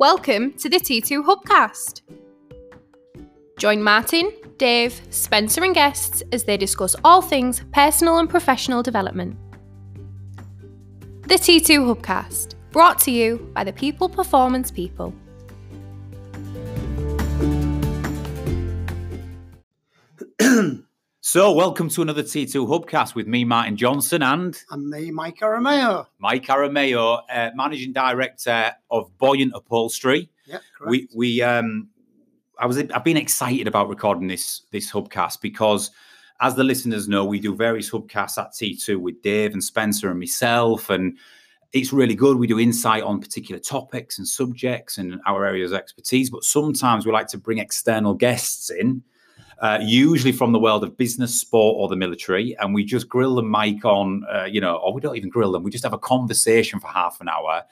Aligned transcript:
Welcome 0.00 0.54
to 0.54 0.70
the 0.70 0.78
T2 0.78 1.26
Hubcast. 1.26 2.00
Join 3.58 3.82
Martin, 3.82 4.32
Dave, 4.56 4.98
Spencer, 5.10 5.62
and 5.62 5.74
guests 5.74 6.22
as 6.32 6.44
they 6.44 6.56
discuss 6.56 6.96
all 7.04 7.20
things 7.20 7.62
personal 7.74 8.16
and 8.16 8.26
professional 8.26 8.82
development. 8.82 9.36
The 11.28 11.34
T2 11.34 11.94
Hubcast, 11.94 12.54
brought 12.70 12.98
to 13.00 13.10
you 13.10 13.50
by 13.52 13.62
the 13.62 13.74
People 13.74 14.08
Performance 14.08 14.70
People. 14.70 15.12
So, 21.32 21.52
welcome 21.52 21.88
to 21.90 22.02
another 22.02 22.24
T2 22.24 22.66
Hubcast 22.66 23.14
with 23.14 23.28
me, 23.28 23.44
Martin 23.44 23.76
Johnson, 23.76 24.20
and 24.20 24.60
And 24.72 24.90
me, 24.90 25.12
Mike 25.12 25.38
Arameo. 25.38 26.08
Mike 26.18 26.46
Arameo, 26.46 27.22
uh, 27.32 27.50
Managing 27.54 27.92
Director 27.92 28.72
of 28.90 29.16
Buoyant 29.18 29.52
Upholstery. 29.54 30.28
Yeah, 30.44 30.58
correct. 30.76 30.90
We, 30.90 31.08
we, 31.14 31.40
um, 31.40 31.88
I 32.58 32.66
was, 32.66 32.78
I've 32.78 33.04
been 33.04 33.16
excited 33.16 33.68
about 33.68 33.88
recording 33.88 34.26
this 34.26 34.62
this 34.72 34.90
Hubcast 34.90 35.40
because, 35.40 35.92
as 36.40 36.56
the 36.56 36.64
listeners 36.64 37.06
know, 37.06 37.24
we 37.24 37.38
do 37.38 37.54
various 37.54 37.88
Hubcasts 37.88 38.36
at 38.36 38.50
T2 38.50 38.96
with 38.96 39.22
Dave 39.22 39.52
and 39.52 39.62
Spencer 39.62 40.10
and 40.10 40.18
myself, 40.18 40.90
and 40.90 41.16
it's 41.72 41.92
really 41.92 42.16
good. 42.16 42.38
We 42.38 42.48
do 42.48 42.58
insight 42.58 43.04
on 43.04 43.20
particular 43.20 43.60
topics 43.60 44.18
and 44.18 44.26
subjects 44.26 44.98
and 44.98 45.20
our 45.28 45.46
areas 45.46 45.70
of 45.70 45.78
expertise, 45.78 46.28
but 46.28 46.42
sometimes 46.42 47.06
we 47.06 47.12
like 47.12 47.28
to 47.28 47.38
bring 47.38 47.58
external 47.58 48.14
guests 48.14 48.68
in 48.68 49.04
uh, 49.60 49.78
usually 49.82 50.32
from 50.32 50.52
the 50.52 50.58
world 50.58 50.82
of 50.82 50.96
business, 50.96 51.38
sport, 51.38 51.76
or 51.78 51.88
the 51.88 51.96
military, 51.96 52.56
and 52.58 52.74
we 52.74 52.84
just 52.84 53.08
grill 53.08 53.34
the 53.34 53.42
mic 53.42 53.84
on, 53.84 54.24
uh, 54.32 54.44
you 54.44 54.60
know, 54.60 54.76
or 54.76 54.92
we 54.92 55.00
don't 55.00 55.16
even 55.16 55.28
grill 55.28 55.52
them. 55.52 55.62
We 55.62 55.70
just 55.70 55.84
have 55.84 55.92
a 55.92 55.98
conversation 55.98 56.80
for 56.80 56.88
half 56.88 57.20
an 57.20 57.28
hour, 57.28 57.62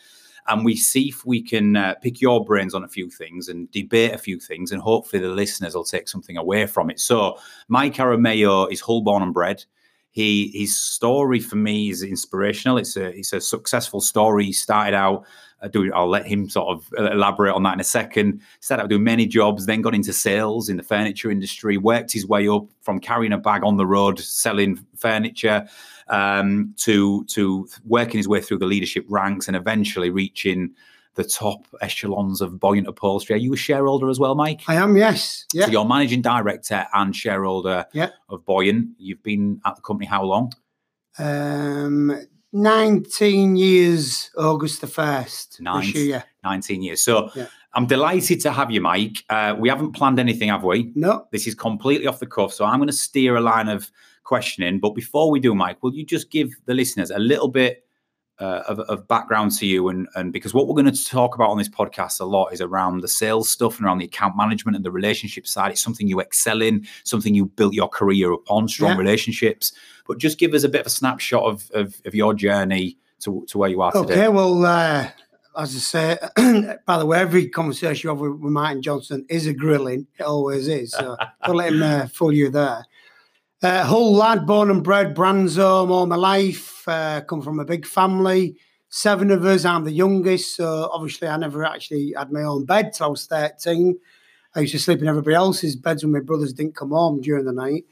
and 0.48 0.64
we 0.64 0.76
see 0.76 1.08
if 1.08 1.24
we 1.24 1.42
can 1.42 1.76
uh, 1.76 1.94
pick 2.02 2.20
your 2.20 2.44
brains 2.44 2.74
on 2.74 2.84
a 2.84 2.88
few 2.88 3.08
things 3.08 3.48
and 3.48 3.70
debate 3.70 4.12
a 4.12 4.18
few 4.18 4.38
things, 4.38 4.70
and 4.70 4.82
hopefully 4.82 5.22
the 5.22 5.28
listeners 5.28 5.74
will 5.74 5.84
take 5.84 6.08
something 6.08 6.36
away 6.36 6.66
from 6.66 6.90
it. 6.90 7.00
So, 7.00 7.38
Mike 7.68 7.94
Arameo 7.94 8.70
is 8.70 8.80
Hull 8.80 9.00
born 9.00 9.22
and 9.22 9.32
bred. 9.32 9.64
He 10.10 10.50
his 10.52 10.76
story 10.76 11.40
for 11.40 11.56
me 11.56 11.90
is 11.90 12.02
inspirational. 12.02 12.76
It's 12.76 12.96
a 12.96 13.16
it's 13.16 13.32
a 13.32 13.40
successful 13.40 14.00
story. 14.00 14.46
He 14.46 14.52
started 14.52 14.94
out 14.94 15.24
uh, 15.60 15.68
doing. 15.68 15.90
I'll 15.94 16.08
let 16.08 16.26
him 16.26 16.48
sort 16.48 16.68
of 16.68 16.92
elaborate 16.96 17.54
on 17.54 17.62
that 17.64 17.74
in 17.74 17.80
a 17.80 17.84
second. 17.84 18.40
Started 18.60 18.84
out 18.84 18.90
doing 18.90 19.04
many 19.04 19.26
jobs, 19.26 19.66
then 19.66 19.82
got 19.82 19.94
into 19.94 20.12
sales 20.12 20.68
in 20.68 20.76
the 20.76 20.82
furniture 20.82 21.30
industry. 21.30 21.76
Worked 21.76 22.12
his 22.12 22.26
way 22.26 22.48
up 22.48 22.64
from 22.82 23.00
carrying 23.00 23.32
a 23.32 23.38
bag 23.38 23.64
on 23.64 23.76
the 23.76 23.86
road 23.86 24.18
selling 24.18 24.84
furniture 24.96 25.66
um, 26.08 26.74
to 26.78 27.24
to 27.26 27.68
working 27.86 28.18
his 28.18 28.28
way 28.28 28.40
through 28.40 28.58
the 28.58 28.66
leadership 28.66 29.04
ranks 29.08 29.48
and 29.48 29.56
eventually 29.56 30.10
reaching 30.10 30.70
the 31.14 31.24
top 31.24 31.66
echelons 31.80 32.40
of 32.40 32.60
buoyant 32.60 32.86
upholstery. 32.86 33.34
Are 33.34 33.38
you 33.38 33.52
a 33.52 33.56
shareholder 33.56 34.08
as 34.08 34.20
well, 34.20 34.36
Mike? 34.36 34.60
I 34.68 34.76
am, 34.76 34.96
yes. 34.96 35.46
Yeah. 35.52 35.64
So 35.64 35.72
you're 35.72 35.84
managing 35.84 36.22
director 36.22 36.86
and 36.94 37.16
shareholder 37.16 37.86
Yeah. 37.92 38.10
of 38.28 38.44
Buoyant. 38.44 38.90
You've 38.98 39.22
been 39.24 39.60
at 39.66 39.74
the 39.74 39.82
company 39.82 40.06
how 40.06 40.22
long? 40.22 40.52
Um, 41.18 42.16
19 42.52 43.56
years, 43.56 44.30
August 44.36 44.80
the 44.80 44.86
1st. 44.86 45.60
Nice. 45.60 45.86
This 45.92 45.94
year. 45.94 46.24
19 46.44 46.82
years. 46.82 47.02
So 47.02 47.30
Yeah. 47.34 47.46
I'm 47.74 47.86
delighted 47.86 48.40
to 48.40 48.50
have 48.50 48.70
you, 48.70 48.80
Mike. 48.80 49.18
Uh, 49.28 49.54
we 49.58 49.68
haven't 49.68 49.92
planned 49.92 50.18
anything, 50.18 50.48
have 50.48 50.64
we? 50.64 50.90
No, 50.94 51.26
This 51.30 51.46
is 51.46 51.54
completely 51.54 52.06
off 52.06 52.18
the 52.18 52.26
cuff. 52.26 52.52
So 52.52 52.64
I'm 52.64 52.78
going 52.78 52.88
to 52.88 52.92
steer 52.92 53.36
a 53.36 53.40
line 53.40 53.68
of 53.68 53.90
questioning. 54.24 54.80
But 54.80 54.94
before 54.94 55.30
we 55.30 55.38
do, 55.40 55.54
Mike, 55.54 55.82
will 55.82 55.94
you 55.94 56.04
just 56.04 56.30
give 56.30 56.50
the 56.64 56.74
listeners 56.74 57.10
a 57.10 57.18
little 57.18 57.48
bit 57.48 57.84
uh, 58.40 58.62
of, 58.68 58.80
of 58.80 59.06
background 59.08 59.52
to 59.52 59.66
you? 59.66 59.88
And, 59.88 60.08
and 60.14 60.32
because 60.32 60.54
what 60.54 60.66
we're 60.66 60.80
going 60.80 60.92
to 60.92 61.04
talk 61.04 61.34
about 61.34 61.50
on 61.50 61.58
this 61.58 61.68
podcast 61.68 62.20
a 62.20 62.24
lot 62.24 62.48
is 62.52 62.60
around 62.60 63.00
the 63.00 63.08
sales 63.08 63.48
stuff 63.48 63.78
and 63.78 63.86
around 63.86 63.98
the 63.98 64.04
account 64.04 64.36
management 64.36 64.76
and 64.76 64.84
the 64.84 64.90
relationship 64.90 65.46
side. 65.46 65.72
It's 65.72 65.80
something 65.82 66.08
you 66.08 66.20
excel 66.20 66.62
in, 66.62 66.86
something 67.04 67.34
you 67.34 67.46
built 67.46 67.74
your 67.74 67.88
career 67.88 68.32
upon, 68.32 68.68
strong 68.68 68.92
Yeah. 68.92 68.98
relationships. 68.98 69.72
But 70.06 70.18
just 70.18 70.38
give 70.38 70.54
us 70.54 70.64
a 70.64 70.68
bit 70.68 70.82
of 70.82 70.86
a 70.86 70.90
snapshot 70.90 71.42
of, 71.42 71.70
of, 71.74 72.00
of 72.04 72.14
your 72.14 72.34
journey 72.34 72.96
to, 73.20 73.44
to 73.48 73.58
where 73.58 73.68
you 73.70 73.82
are 73.82 73.92
today. 73.92 74.14
Okay, 74.14 74.28
well, 74.28 74.64
uh, 74.64 75.08
as 75.56 75.74
I 75.74 75.78
say, 75.78 76.18
by 76.86 76.98
the 76.98 77.04
way, 77.04 77.18
every 77.18 77.48
conversation 77.48 78.06
you 78.08 78.10
have 78.14 78.20
with, 78.20 78.40
with 78.40 78.52
Martin 78.52 78.80
Johnson 78.80 79.26
is 79.28 79.46
a 79.48 79.52
grilling. 79.52 80.06
It 80.18 80.22
always 80.22 80.68
is. 80.68 80.92
So 80.92 81.16
don't 81.44 81.56
let 81.56 81.72
him 81.72 81.82
uh, 81.82 82.06
fool 82.06 82.32
you 82.32 82.48
there. 82.48 82.84
Uh, 83.60 83.84
Hull 83.84 84.14
lad, 84.14 84.46
born 84.46 84.70
and 84.70 84.84
bred, 84.84 85.16
Bransholme 85.16 85.90
all 85.90 86.06
my 86.06 86.14
life. 86.14 86.86
Uh, 86.86 87.20
come 87.22 87.42
from 87.42 87.58
a 87.58 87.64
big 87.64 87.86
family, 87.86 88.56
seven 88.88 89.32
of 89.32 89.44
us. 89.44 89.64
I'm 89.64 89.82
the 89.82 89.90
youngest, 89.90 90.54
so 90.54 90.88
obviously 90.92 91.26
I 91.26 91.36
never 91.38 91.64
actually 91.64 92.14
had 92.16 92.30
my 92.30 92.42
own 92.44 92.66
bed 92.66 92.92
till 92.92 93.06
I 93.06 93.08
was 93.08 93.26
13. 93.26 93.98
I 94.54 94.60
used 94.60 94.74
to 94.74 94.78
sleep 94.78 95.00
in 95.00 95.08
everybody 95.08 95.34
else's 95.34 95.74
beds 95.74 96.04
when 96.04 96.12
my 96.12 96.20
brothers 96.20 96.52
didn't 96.52 96.76
come 96.76 96.90
home 96.90 97.20
during 97.20 97.46
the 97.46 97.52
night. 97.52 97.84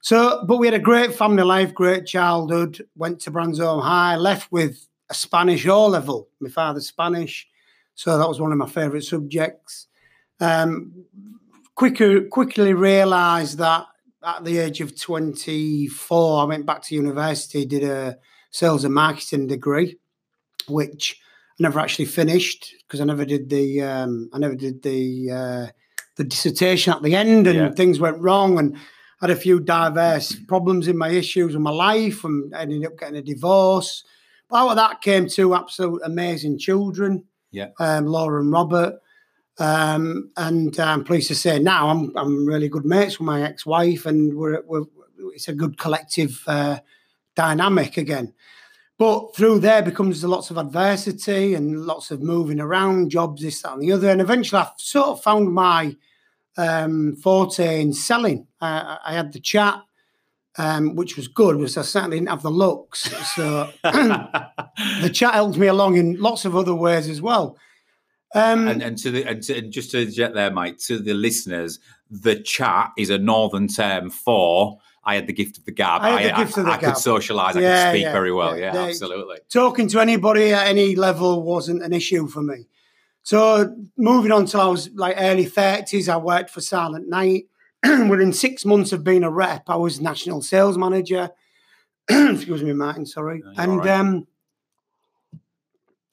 So, 0.00 0.42
but 0.46 0.56
we 0.56 0.66
had 0.66 0.72
a 0.72 0.78
great 0.78 1.14
family 1.14 1.42
life, 1.42 1.74
great 1.74 2.06
childhood. 2.06 2.80
Went 2.96 3.20
to 3.20 3.30
Bransholme 3.30 3.82
High, 3.82 4.16
left 4.16 4.50
with 4.50 4.88
a 5.10 5.14
Spanish 5.14 5.66
O 5.66 5.86
level. 5.86 6.30
My 6.40 6.48
father's 6.48 6.88
Spanish, 6.88 7.46
so 7.94 8.16
that 8.16 8.26
was 8.26 8.40
one 8.40 8.52
of 8.52 8.58
my 8.58 8.66
favourite 8.66 9.04
subjects. 9.04 9.86
Um, 10.40 11.04
quicker, 11.74 12.22
quickly 12.22 12.72
realised 12.72 13.58
that 13.58 13.84
at 14.24 14.44
the 14.44 14.58
age 14.58 14.80
of 14.80 14.98
24, 15.00 16.42
I 16.42 16.44
went 16.44 16.66
back 16.66 16.82
to 16.84 16.94
university, 16.94 17.64
did 17.64 17.84
a 17.84 18.18
sales 18.50 18.84
and 18.84 18.94
marketing 18.94 19.46
degree, 19.46 19.98
which 20.68 21.18
I 21.58 21.62
never 21.62 21.80
actually 21.80 22.04
finished 22.06 22.74
because 22.86 23.00
I 23.00 23.04
never 23.04 23.24
did 23.24 23.48
the 23.48 23.82
um, 23.82 24.30
I 24.32 24.38
never 24.38 24.54
did 24.54 24.82
the 24.82 25.30
uh, 25.30 25.66
the 26.16 26.24
dissertation 26.24 26.92
at 26.92 27.02
the 27.02 27.14
end, 27.14 27.46
and 27.46 27.56
Yeah. 27.56 27.70
things 27.70 27.98
went 28.00 28.18
wrong, 28.18 28.58
and 28.58 28.76
had 29.20 29.30
a 29.30 29.36
few 29.36 29.60
diverse 29.60 30.34
problems 30.48 30.88
in 30.88 30.96
my 30.96 31.10
issues 31.10 31.52
with 31.54 31.62
my 31.62 31.70
life, 31.70 32.24
and 32.24 32.52
ended 32.54 32.86
up 32.86 32.98
getting 32.98 33.16
a 33.16 33.22
divorce. 33.22 34.04
But 34.48 34.56
out 34.64 34.70
of 34.70 34.76
that 34.76 35.00
came 35.02 35.28
two 35.28 35.54
absolute 35.54 36.02
amazing 36.04 36.58
children, 36.58 37.24
Yeah. 37.52 37.68
um, 37.78 38.06
Laura 38.06 38.40
and 38.42 38.50
Robert. 38.52 38.94
Um, 39.60 40.30
and 40.38 40.78
I'm 40.80 41.04
pleased 41.04 41.28
to 41.28 41.34
say 41.34 41.58
now 41.58 41.88
I'm 41.88 42.16
I'm 42.16 42.46
really 42.46 42.68
good 42.68 42.86
mates 42.86 43.18
with 43.18 43.26
my 43.26 43.42
ex-wife, 43.42 44.06
and 44.06 44.34
we're, 44.34 44.62
we're 44.66 44.84
it's 45.34 45.48
a 45.48 45.52
good 45.52 45.78
collective 45.78 46.42
uh, 46.46 46.80
dynamic 47.36 47.96
again. 47.98 48.32
But 48.98 49.34
through 49.34 49.60
there 49.60 49.82
becomes 49.82 50.22
lots 50.24 50.50
of 50.50 50.58
adversity 50.58 51.54
and 51.54 51.86
lots 51.86 52.10
of 52.10 52.20
moving 52.20 52.60
around, 52.60 53.10
jobs, 53.10 53.42
this, 53.42 53.62
that, 53.62 53.72
and 53.72 53.82
the 53.82 53.92
other. 53.92 54.10
And 54.10 54.20
eventually, 54.20 54.60
I 54.60 54.68
sort 54.76 55.08
of 55.08 55.22
found 55.22 55.52
my 55.52 55.96
um, 56.58 57.16
forte 57.16 57.80
in 57.80 57.92
selling. 57.94 58.46
Uh, 58.60 58.98
I 59.02 59.14
had 59.14 59.32
the 59.32 59.40
chat, 59.40 59.80
um, 60.58 60.96
which 60.96 61.16
was 61.16 61.28
good, 61.28 61.56
because 61.56 61.78
I 61.78 61.82
certainly 61.82 62.18
didn't 62.18 62.28
have 62.28 62.42
the 62.42 62.50
looks. 62.50 63.10
So 63.34 63.70
the 63.84 65.10
chat 65.12 65.32
helped 65.32 65.56
me 65.56 65.68
along 65.68 65.96
in 65.96 66.20
lots 66.20 66.44
of 66.44 66.54
other 66.54 66.74
ways 66.74 67.08
as 67.08 67.22
well. 67.22 67.56
Um, 68.34 68.68
and, 68.68 68.82
and 68.82 68.98
to 68.98 69.10
the 69.10 69.24
and, 69.24 69.42
to, 69.44 69.58
and 69.58 69.72
just 69.72 69.90
to 69.90 70.06
jet 70.06 70.34
there, 70.34 70.50
Mike, 70.50 70.78
to 70.86 70.98
the 70.98 71.14
listeners, 71.14 71.80
the 72.10 72.36
chat 72.40 72.90
is 72.96 73.10
a 73.10 73.18
northern 73.18 73.66
term 73.68 74.08
for 74.10 74.78
I 75.02 75.14
had 75.16 75.26
the 75.26 75.32
gift 75.32 75.58
of 75.58 75.64
the 75.64 75.72
gab. 75.72 76.02
I 76.02 76.20
had 76.20 76.34
the 76.36 76.44
gift 76.44 76.58
of 76.58 76.66
the 76.66 76.70
I 76.72 76.76
gab. 76.78 76.94
could 76.94 77.02
socialise. 77.02 77.56
I 77.56 77.60
Yeah, 77.60 77.84
could 77.84 77.90
speak 77.96 78.02
yeah, 78.04 78.12
very 78.12 78.32
well. 78.32 78.56
yeah. 78.58 78.74
Yeah, 78.74 78.80
absolutely. 78.86 79.38
talking 79.48 79.88
to 79.88 79.98
anybody 80.00 80.52
at 80.52 80.66
any 80.68 80.94
level 80.94 81.42
wasn't 81.42 81.82
an 81.82 81.92
issue 81.92 82.28
for 82.28 82.42
me. 82.42 82.66
So 83.22 83.74
moving 83.96 84.30
on 84.32 84.46
till 84.46 84.60
I 84.60 84.66
was 84.66 84.90
like 84.94 85.16
early 85.18 85.44
thirties, 85.46 86.08
I 86.08 86.16
worked 86.16 86.50
for 86.50 86.60
Silentnight. 86.60 87.46
Within 87.84 88.32
six 88.32 88.64
months 88.64 88.92
of 88.92 89.02
being 89.02 89.24
a 89.24 89.30
rep, 89.30 89.64
I 89.68 89.76
was 89.76 90.00
national 90.00 90.42
sales 90.42 90.76
manager. 90.78 91.30
Excuse 92.08 92.62
me, 92.62 92.74
Martin. 92.74 93.06
Sorry, 93.06 93.42
No, 93.44 93.52
and 93.56 93.78
right. 93.78 93.88
um, 93.88 94.26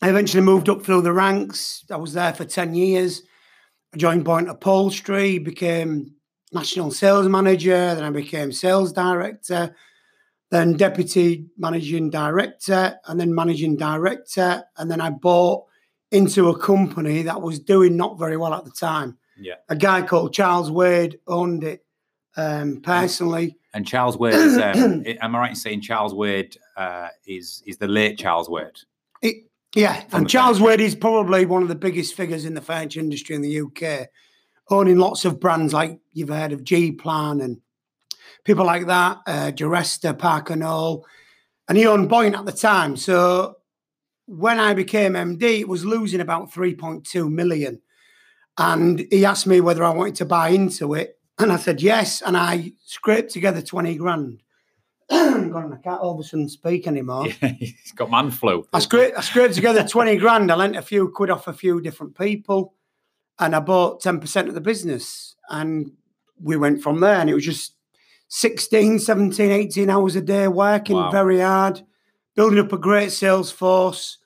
I 0.02 0.10
eventually 0.10 0.44
moved 0.44 0.70
up 0.70 0.84
through 0.84 1.02
the 1.02 1.14
ranks. 1.14 1.84
I 1.90 1.98
was 1.98 2.14
there 2.14 2.34
for 2.34 2.46
ten 2.46 2.76
years. 2.76 3.24
I 3.94 3.98
joined 3.98 4.26
Buoyant 4.26 4.50
Upholstery, 4.50 5.40
became 5.40 6.14
national 6.54 6.92
sales 6.92 7.28
manager. 7.28 7.96
Then 7.96 8.04
I 8.04 8.10
became 8.12 8.52
sales 8.52 8.92
director 8.94 9.76
then 10.50 10.74
deputy 10.74 11.46
managing 11.58 12.10
director, 12.10 12.98
and 13.06 13.20
then 13.20 13.36
managing 13.36 13.76
director. 13.76 14.64
And 14.78 14.90
then 14.90 15.02
I 15.02 15.10
bought 15.10 15.66
into 16.12 16.50
a 16.50 16.58
company 16.58 17.24
that 17.24 17.42
was 17.42 17.60
doing 17.60 17.98
not 17.98 18.18
very 18.18 18.38
well 18.38 18.54
at 18.54 18.64
the 18.64 18.72
time. 18.72 19.18
Yeah. 19.38 19.56
A 19.70 19.76
guy 19.76 20.02
called 20.02 20.34
Charles 20.34 20.72
Wade 20.72 21.20
owned 21.28 21.64
it 21.64 21.86
um, 22.38 22.82
personally. 22.82 23.58
And 23.74 23.86
Charles 23.86 24.18
Wade, 24.18 24.36
is, 24.36 24.58
um, 24.58 25.04
am 25.22 25.36
I 25.36 25.40
right 25.40 25.50
in 25.50 25.56
saying 25.56 25.82
Charles 25.82 26.14
Wade 26.14 26.58
uh, 26.78 27.10
is 27.26 27.62
is 27.66 27.78
the 27.78 27.88
late 27.88 28.18
Charles 28.18 28.50
Wade? 28.50 28.80
It, 29.22 29.50
yeah, 29.78 30.04
and 30.12 30.28
Charles. 30.28 30.60
Wade 30.60 30.82
is 30.82 30.96
probably 30.96 31.46
one 31.46 31.62
of 31.62 31.68
the 31.68 31.76
biggest 31.76 32.16
figures 32.16 32.46
in 32.46 32.56
the 32.56 32.62
furniture 32.62 33.00
industry 33.00 33.36
in 33.36 33.42
the 33.42 33.62
UK, 33.62 34.08
owning 34.70 34.98
lots 34.98 35.24
of 35.24 35.40
brands 35.40 35.72
like 35.72 36.00
you've 36.14 36.30
heard 36.30 36.52
of 36.52 36.64
G 36.64 36.92
Plan 36.92 37.42
and 37.42 37.62
people 38.44 38.66
like 38.66 38.88
that, 38.88 39.20
uh, 39.28 39.52
Duresta, 39.52 40.50
and 40.50 40.64
all, 40.64 41.06
and 41.68 41.78
he 41.78 41.86
owned 41.86 42.10
Buoyant 42.10 42.36
at 42.36 42.46
the 42.46 42.52
time. 42.52 42.98
So 42.98 43.58
when 44.26 44.60
I 44.60 44.74
became 44.74 45.14
MD, 45.14 45.60
it 45.60 45.68
was 45.68 45.86
losing 45.86 46.22
about 46.22 46.52
3.2 46.52 47.32
million. 47.32 47.82
And 48.58 49.06
he 49.12 49.26
asked 49.26 49.46
me 49.46 49.62
whether 49.62 49.84
I 49.84 49.92
wanted 49.92 50.16
to 50.16 50.26
buy 50.26 50.50
into 50.50 50.96
it. 50.96 51.20
And 51.38 51.52
I 51.52 51.58
said 51.58 51.82
yes. 51.82 52.22
And 52.22 52.36
I 52.36 52.74
scraped 52.84 53.32
together 53.32 53.62
20 53.62 53.96
grand. 53.96 54.42
God, 55.10 55.74
I 55.74 55.78
can't 55.78 56.02
all 56.02 56.14
of 56.14 56.20
a 56.20 56.24
sudden 56.24 56.50
speak 56.50 56.88
anymore. 56.88 57.28
Yeah, 57.42 57.50
he's 57.60 57.92
got 57.96 58.12
man 58.12 58.32
flu. 58.32 58.68
I 58.74 58.80
scraped, 58.80 59.18
I 59.18 59.22
scraped 59.22 59.56
together 59.56 59.88
20 59.88 60.18
grand. 60.18 60.52
I 60.52 60.56
lent 60.56 60.76
a 60.76 60.82
few 60.82 61.10
quid 61.10 61.30
off 61.30 61.48
a 61.48 61.54
few 61.54 61.80
different 61.82 62.18
people 62.18 62.74
and 63.40 63.56
I 63.56 63.60
bought 63.60 64.02
10% 64.02 64.48
of 64.48 64.54
the 64.54 64.62
business. 64.62 65.36
And 65.50 65.92
we 66.42 66.58
went 66.58 66.82
from 66.82 67.00
there. 67.00 67.16
And 67.16 67.30
it 67.30 67.34
was 67.34 67.46
just 67.46 67.74
16, 68.30 69.00
17, 69.00 69.52
18 69.52 69.90
hours 69.90 70.16
a 70.16 70.22
day 70.22 70.48
working 70.48 70.98
Wow. 70.98 71.12
very 71.12 71.40
hard, 71.40 71.82
building 72.36 72.60
up 72.60 72.74
a 72.74 72.78
great 72.78 73.12
sales 73.12 73.52
force 73.52 74.18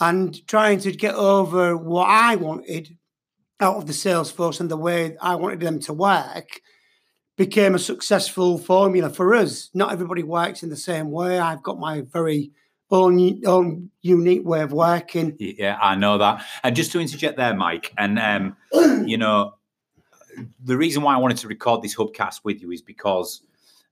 and 0.00 0.44
trying 0.48 0.80
to 0.80 0.90
get 0.92 1.14
over 1.14 1.76
what 1.76 2.08
I 2.08 2.34
wanted 2.36 2.96
out 3.60 3.76
of 3.76 3.86
the 3.86 3.92
sales 3.92 4.32
force 4.32 4.58
and 4.58 4.68
the 4.70 4.76
way 4.76 5.16
I 5.20 5.36
wanted 5.36 5.60
them 5.60 5.78
to 5.80 5.92
work 5.92 6.60
became 7.36 7.74
a 7.74 7.78
successful 7.78 8.58
formula 8.58 9.10
for 9.10 9.34
us. 9.34 9.70
Not 9.74 9.92
everybody 9.92 10.22
works 10.22 10.62
in 10.62 10.70
the 10.70 10.76
same 10.76 11.10
way. 11.10 11.38
I've 11.38 11.62
got 11.62 11.78
my 11.78 12.02
very 12.02 12.52
own, 12.90 13.44
own 13.44 13.90
unique 14.02 14.44
way 14.44 14.62
of 14.62 14.72
working. 14.72 15.36
Yeah, 15.38 15.78
I 15.82 15.96
know 15.96 16.18
that. 16.18 16.44
And 16.62 16.76
just 16.76 16.92
to 16.92 17.00
interject 17.00 17.36
there, 17.36 17.54
Mike, 17.54 17.92
and 17.98 18.18
um, 18.18 18.56
you 19.06 19.16
know, 19.16 19.54
the 20.64 20.76
reason 20.76 21.02
why 21.02 21.14
I 21.14 21.18
wanted 21.18 21.38
to 21.38 21.48
record 21.48 21.82
this 21.82 21.96
hubcast 21.96 22.40
with 22.44 22.60
you 22.60 22.70
is 22.70 22.82
because 22.82 23.42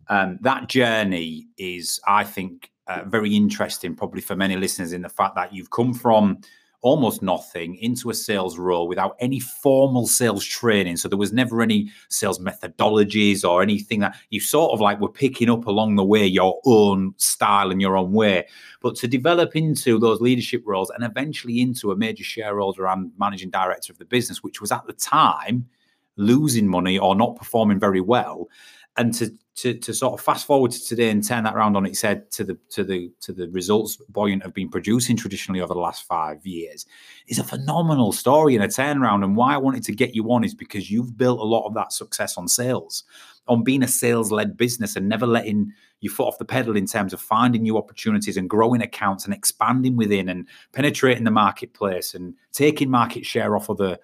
um, 0.09 0.39
that 0.43 0.69
journey 0.69 1.47
is, 1.57 2.01
I 2.07 2.25
think, 2.25 2.71
uh, 2.87 3.03
very 3.07 3.35
interesting, 3.35 3.95
probably 3.95 4.21
for 4.21 4.35
many 4.37 4.57
listeners, 4.57 4.93
in 4.93 5.03
the 5.03 5.09
fact 5.09 5.37
that 5.37 5.55
you've 5.55 5.71
come 5.71 5.95
from 5.95 6.39
almost 6.83 7.23
nothing 7.23 7.77
into 7.77 8.11
a 8.11 8.15
sales 8.15 8.59
role 8.59 8.89
without 8.89 9.17
any 9.21 9.41
formal 9.41 10.07
sales 10.07 10.45
training. 10.45 10.97
So 10.97 11.09
there 11.09 11.19
was 11.19 11.33
never 11.33 11.63
any 11.63 11.91
sales 12.09 12.41
methodologies 12.41 13.49
or 13.49 13.63
anything 13.63 14.01
that 14.01 14.17
you 14.31 14.41
sort 14.41 14.73
of 14.73 14.81
like 14.81 15.01
were 15.01 15.09
picking 15.09 15.49
up 15.49 15.67
along 15.67 15.97
the 15.97 16.05
way 16.05 16.27
your 16.27 16.61
own 16.67 17.15
style 17.17 17.71
and 17.71 17.81
your 17.81 17.97
own 17.97 18.13
way. 18.13 18.47
But 18.81 18.97
to 18.97 19.09
develop 19.09 19.55
into 19.55 19.99
those 19.99 20.21
leadership 20.21 20.63
roles 20.67 20.91
and 20.91 21.05
eventually 21.05 21.61
into 21.61 21.93
a 21.93 21.97
major 21.97 22.25
shareholder 22.25 22.87
and 22.89 23.13
managing 23.17 23.51
director 23.51 23.93
of 23.93 23.99
the 23.99 24.05
business, 24.05 24.43
which 24.43 24.61
was 24.61 24.73
at 24.73 24.87
the 24.87 24.93
time 24.93 25.69
losing 26.17 26.69
money 26.69 26.99
or 26.99 27.15
not 27.15 27.37
performing 27.37 27.79
very 27.79 28.01
well, 28.01 28.49
and 28.97 29.15
to 29.15 29.33
to, 29.55 29.75
to 29.75 29.93
sort 29.93 30.15
of 30.15 30.25
fast 30.25 30.47
forward 30.47 30.71
to 30.71 30.83
today 30.83 31.11
and 31.11 31.27
turn 31.27 31.45
that 31.45 31.55
around 31.55 31.77
on 31.77 31.85
its 31.85 32.01
head 32.01 32.31
to 32.31 32.43
the 32.43 32.59
to 32.71 32.83
the 32.83 33.13
to 33.21 33.33
the 33.33 33.49
results 33.51 33.99
Buoyant 34.09 34.43
have 34.43 34.55
been 34.55 34.71
producing 34.71 35.17
traditionally 35.17 35.61
over 35.61 35.75
the 35.75 35.81
last 35.81 36.05
five 36.07 36.45
years 36.47 36.87
is 37.29 37.39
a 37.39 37.45
phenomenal 37.45 38.13
story 38.13 38.55
and 38.55 38.65
a 38.65 38.69
turnaround. 38.69 39.25
And 39.25 39.37
why 39.37 39.55
I 39.55 39.59
wanted 39.59 39.85
to 39.85 39.93
get 39.93 40.15
you 40.15 40.33
on 40.33 40.43
is 40.43 40.55
because 40.55 40.91
you've 40.91 41.19
built 41.19 41.39
a 41.39 41.45
lot 41.45 41.67
of 41.67 41.75
that 41.75 41.93
success 41.93 42.39
on 42.39 42.49
sales, 42.49 43.05
on 43.47 43.63
being 43.63 43.83
a 43.83 43.89
sales 43.89 44.33
led 44.33 44.57
business 44.57 44.97
and 44.97 45.07
never 45.07 45.27
letting 45.27 45.71
your 46.01 46.13
foot 46.13 46.29
off 46.29 46.39
the 46.39 46.45
pedal 46.47 46.77
in 46.77 46.87
terms 46.87 47.13
of 47.13 47.21
finding 47.21 47.63
new 47.63 47.77
opportunities 47.77 48.39
and 48.39 48.49
growing 48.49 48.81
accounts 48.81 49.27
and 49.27 49.35
expanding 49.35 49.97
within 49.97 50.31
and 50.31 50.49
penetrating 50.73 51.25
the 51.25 51.31
marketplace 51.31 52.15
and 52.15 52.35
taking 52.53 52.91
market 52.91 53.27
share 53.27 53.55
off 53.55 53.69
other 53.69 53.99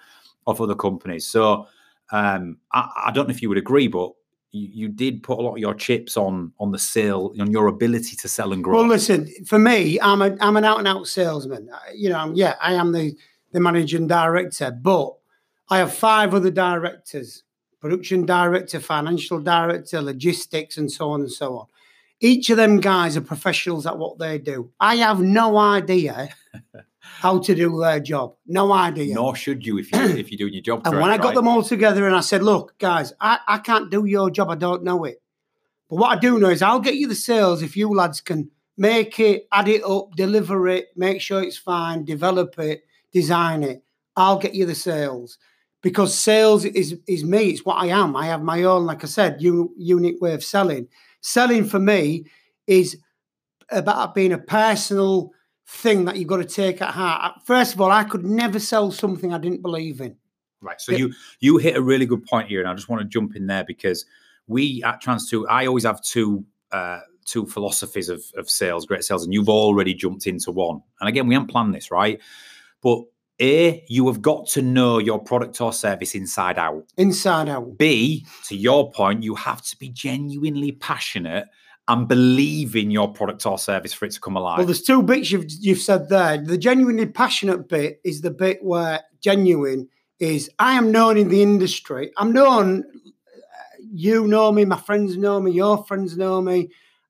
off 0.46 0.60
other 0.60 0.74
companies. 0.74 1.26
So 1.26 1.66
um, 2.12 2.58
I, 2.72 3.06
I 3.06 3.10
don't 3.12 3.28
know 3.28 3.34
if 3.34 3.42
you 3.42 3.48
would 3.48 3.58
agree, 3.58 3.88
but 3.88 4.12
you, 4.58 4.68
you 4.72 4.88
did 4.88 5.22
put 5.22 5.38
a 5.38 5.42
lot 5.42 5.52
of 5.52 5.58
your 5.58 5.74
chips 5.74 6.16
on 6.16 6.52
on 6.58 6.72
the 6.72 6.78
sale, 6.78 7.32
on 7.40 7.50
your 7.50 7.68
ability 7.68 8.16
to 8.16 8.28
sell 8.28 8.52
and 8.52 8.62
grow. 8.62 8.78
Well, 8.78 8.88
listen, 8.88 9.28
for 9.46 9.58
me, 9.58 10.00
I'm 10.00 10.22
a 10.22 10.36
I'm 10.40 10.56
an 10.56 10.64
out 10.64 10.78
and 10.78 10.88
out 10.88 11.06
salesman. 11.06 11.70
You 11.94 12.10
know, 12.10 12.18
I'm, 12.18 12.34
yeah, 12.34 12.54
I 12.60 12.74
am 12.74 12.92
the 12.92 13.16
the 13.52 13.60
managing 13.60 14.06
director, 14.06 14.70
but 14.70 15.14
I 15.70 15.78
have 15.78 15.94
five 15.94 16.34
other 16.34 16.50
directors: 16.50 17.44
production 17.80 18.26
director, 18.26 18.80
financial 18.80 19.40
director, 19.40 20.02
logistics, 20.02 20.76
and 20.76 20.90
so 20.90 21.10
on 21.10 21.20
and 21.20 21.32
so 21.32 21.58
on. 21.58 21.66
Each 22.20 22.50
of 22.50 22.56
them 22.56 22.80
guys 22.80 23.16
are 23.16 23.20
professionals 23.22 23.86
at 23.86 23.96
what 23.96 24.18
they 24.18 24.38
do. 24.38 24.72
I 24.80 24.96
have 24.96 25.20
no 25.20 25.56
idea 25.56 26.30
how 27.00 27.38
to 27.38 27.54
do 27.54 27.78
their 27.80 28.00
job. 28.00 28.34
No 28.46 28.72
idea. 28.72 29.14
Nor 29.14 29.36
should 29.36 29.64
you 29.66 29.78
if 29.78 29.92
you 29.92 29.98
if 30.16 30.30
you're 30.30 30.38
doing 30.38 30.54
your 30.54 30.62
job. 30.62 30.82
And 30.84 31.00
when 31.00 31.10
I 31.10 31.16
got 31.16 31.28
right? 31.28 31.34
them 31.34 31.48
all 31.48 31.62
together 31.62 32.06
and 32.06 32.16
I 32.16 32.20
said, 32.20 32.42
look, 32.42 32.78
guys, 32.78 33.12
I, 33.20 33.38
I 33.46 33.58
can't 33.58 33.90
do 33.90 34.04
your 34.04 34.30
job. 34.30 34.50
I 34.50 34.56
don't 34.56 34.84
know 34.84 35.04
it. 35.04 35.22
But 35.88 35.96
what 35.96 36.16
I 36.16 36.20
do 36.20 36.38
know 36.38 36.50
is 36.50 36.62
I'll 36.62 36.80
get 36.80 36.96
you 36.96 37.08
the 37.08 37.14
sales 37.14 37.62
if 37.62 37.76
you 37.76 37.94
lads 37.94 38.20
can 38.20 38.50
make 38.76 39.18
it, 39.18 39.48
add 39.52 39.68
it 39.68 39.82
up, 39.84 40.14
deliver 40.16 40.68
it, 40.68 40.88
make 40.96 41.20
sure 41.20 41.42
it's 41.42 41.58
fine, 41.58 42.04
develop 42.04 42.58
it, 42.58 42.84
design 43.12 43.62
it. 43.62 43.82
I'll 44.16 44.38
get 44.38 44.54
you 44.54 44.66
the 44.66 44.74
sales 44.74 45.38
because 45.82 46.18
sales 46.18 46.64
is 46.64 46.96
is 47.06 47.24
me. 47.24 47.50
It's 47.50 47.64
what 47.64 47.82
I 47.82 47.86
am. 47.86 48.16
I 48.16 48.26
have 48.26 48.42
my 48.42 48.64
own, 48.64 48.84
like 48.86 49.04
I 49.04 49.06
said, 49.06 49.40
u- 49.40 49.72
unique 49.76 50.20
way 50.20 50.34
of 50.34 50.44
selling. 50.44 50.88
Selling 51.20 51.64
for 51.64 51.78
me 51.78 52.24
is 52.66 52.98
about 53.70 54.14
being 54.14 54.32
a 54.32 54.38
personal 54.38 55.32
thing 55.68 56.06
that 56.06 56.16
you've 56.16 56.28
got 56.28 56.38
to 56.38 56.44
take 56.44 56.80
at 56.80 56.94
heart. 56.94 57.42
First 57.44 57.74
of 57.74 57.80
all, 57.80 57.90
I 57.90 58.04
could 58.04 58.24
never 58.24 58.58
sell 58.58 58.90
something 58.90 59.34
I 59.34 59.38
didn't 59.38 59.60
believe 59.60 60.00
in. 60.00 60.16
Right. 60.60 60.80
So 60.80 60.92
you 60.92 61.12
you 61.38 61.58
hit 61.58 61.76
a 61.76 61.82
really 61.82 62.06
good 62.06 62.24
point 62.24 62.48
here, 62.48 62.60
and 62.60 62.68
I 62.68 62.74
just 62.74 62.88
want 62.88 63.02
to 63.02 63.08
jump 63.08 63.36
in 63.36 63.46
there 63.46 63.64
because 63.64 64.04
we 64.48 64.82
at 64.82 65.00
Trans 65.00 65.30
Two, 65.30 65.46
I 65.46 65.66
always 65.66 65.84
have 65.84 66.02
two 66.02 66.44
uh, 66.72 67.00
two 67.24 67.46
philosophies 67.46 68.08
of 68.08 68.24
of 68.36 68.50
sales, 68.50 68.86
great 68.86 69.04
sales, 69.04 69.24
and 69.24 69.32
you've 69.32 69.48
already 69.48 69.94
jumped 69.94 70.26
into 70.26 70.50
one. 70.50 70.82
And 71.00 71.08
again, 71.08 71.28
we 71.28 71.34
haven't 71.34 71.48
planned 71.48 71.74
this, 71.74 71.92
right? 71.92 72.18
But 72.82 73.04
a, 73.40 73.84
you 73.88 74.08
have 74.08 74.20
got 74.20 74.48
to 74.48 74.62
know 74.62 74.98
your 74.98 75.20
product 75.20 75.60
or 75.60 75.72
service 75.72 76.16
inside 76.16 76.58
out. 76.58 76.84
Inside 76.96 77.48
out. 77.48 77.78
B, 77.78 78.26
to 78.46 78.56
your 78.56 78.90
point, 78.90 79.22
you 79.22 79.36
have 79.36 79.62
to 79.62 79.76
be 79.76 79.90
genuinely 79.90 80.72
passionate 80.72 81.46
and 81.88 82.06
believe 82.06 82.76
in 82.76 82.90
your 82.90 83.12
product 83.12 83.46
or 83.46 83.58
service 83.58 83.94
for 83.94 84.04
it 84.04 84.12
to 84.12 84.20
come 84.20 84.36
alive. 84.36 84.58
Well, 84.58 84.66
there's 84.66 84.82
two 84.82 85.02
bits 85.02 85.30
you've 85.30 85.46
you've 85.60 85.78
said 85.78 86.08
there. 86.08 86.38
The 86.38 86.58
genuinely 86.58 87.06
passionate 87.06 87.68
bit 87.68 88.00
is 88.04 88.20
the 88.20 88.30
bit 88.30 88.62
where 88.62 89.00
genuine 89.20 89.88
is. 90.20 90.50
I 90.58 90.74
am 90.74 90.92
known 90.92 91.16
in 91.16 91.28
the 91.28 91.42
industry. 91.42 92.12
I'm 92.16 92.32
known. 92.32 92.84
You 93.90 94.28
know 94.28 94.52
me. 94.52 94.66
My 94.66 94.76
friends 94.76 95.16
know 95.16 95.40
me. 95.40 95.52
Your 95.52 95.82
friends 95.84 96.16
know 96.16 96.42
me. 96.42 96.68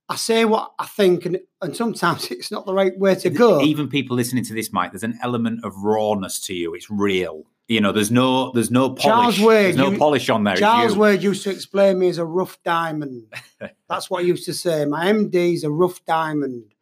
I 0.09 0.17
say 0.17 0.45
what 0.45 0.73
I 0.79 0.87
think, 0.87 1.27
and 1.27 1.41
and 1.61 1.77
sometimes 1.77 2.27
it's 2.31 2.53
not 2.53 2.65
the 2.65 2.75
right 2.75 2.97
way 2.97 3.17
to 3.17 3.31
go. 3.31 3.61
Even 3.61 3.89
people 3.89 4.17
listening 4.17 4.45
to 4.45 4.55
this, 4.55 4.73
Mike, 4.73 4.93
there's 4.93 5.03
an 5.03 5.19
element 5.23 5.65
of 5.65 5.77
rawness 5.83 6.41
to 6.47 6.55
you. 6.55 6.75
It's 6.75 6.89
real. 6.89 7.45
You 7.69 7.83
know, 7.83 7.93
there's 7.93 8.11
no 8.11 8.51
there's 8.53 8.71
no 8.71 8.89
polish. 8.89 9.37
Charles 9.37 9.41
Wade, 9.41 9.65
there's 9.67 9.77
no 9.77 9.91
you- 9.91 9.99
polish 9.99 10.31
on 10.31 10.43
there. 10.45 10.57
Charles. 10.57 10.97
Wade 10.97 11.23
used 11.23 11.45
to 11.45 11.51
explain 11.51 11.99
me 11.99 12.09
as 12.09 12.17
a 12.17 12.25
rough 12.25 12.59
diamond. 12.63 13.27
that's 13.89 14.09
what 14.09 14.23
he 14.23 14.29
used 14.29 14.47
to 14.47 14.55
say. 14.55 14.87
My 14.87 15.13
MD 15.13 15.53
is 15.53 15.65
a 15.65 15.71
rough 15.71 16.03
diamond, 16.07 16.75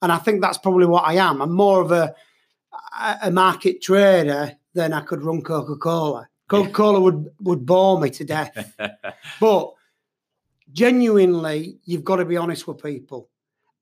and 0.00 0.10
I 0.10 0.16
think 0.16 0.40
that's 0.40 0.56
probably 0.56 0.86
what 0.86 1.04
I 1.04 1.14
am. 1.14 1.42
I'm 1.42 1.52
more 1.52 1.82
of 1.82 1.92
a 1.92 2.14
a- 2.98 3.18
a 3.24 3.30
market 3.30 3.82
trader 3.82 4.56
than 4.72 4.94
I 4.94 5.02
could 5.02 5.22
run 5.22 5.42
Coca 5.42 5.76
Cola. 5.76 6.26
Coca 6.48 6.70
Cola 6.70 7.00
would 7.00 7.28
would 7.42 7.66
bore 7.66 8.00
me 8.00 8.08
to 8.08 8.24
death. 8.24 8.74
but 9.40 9.72
genuinely, 10.72 11.78
you've 11.84 12.04
got 12.04 12.16
to 12.16 12.24
be 12.24 12.38
honest 12.38 12.66
with 12.66 12.82
people, 12.82 13.28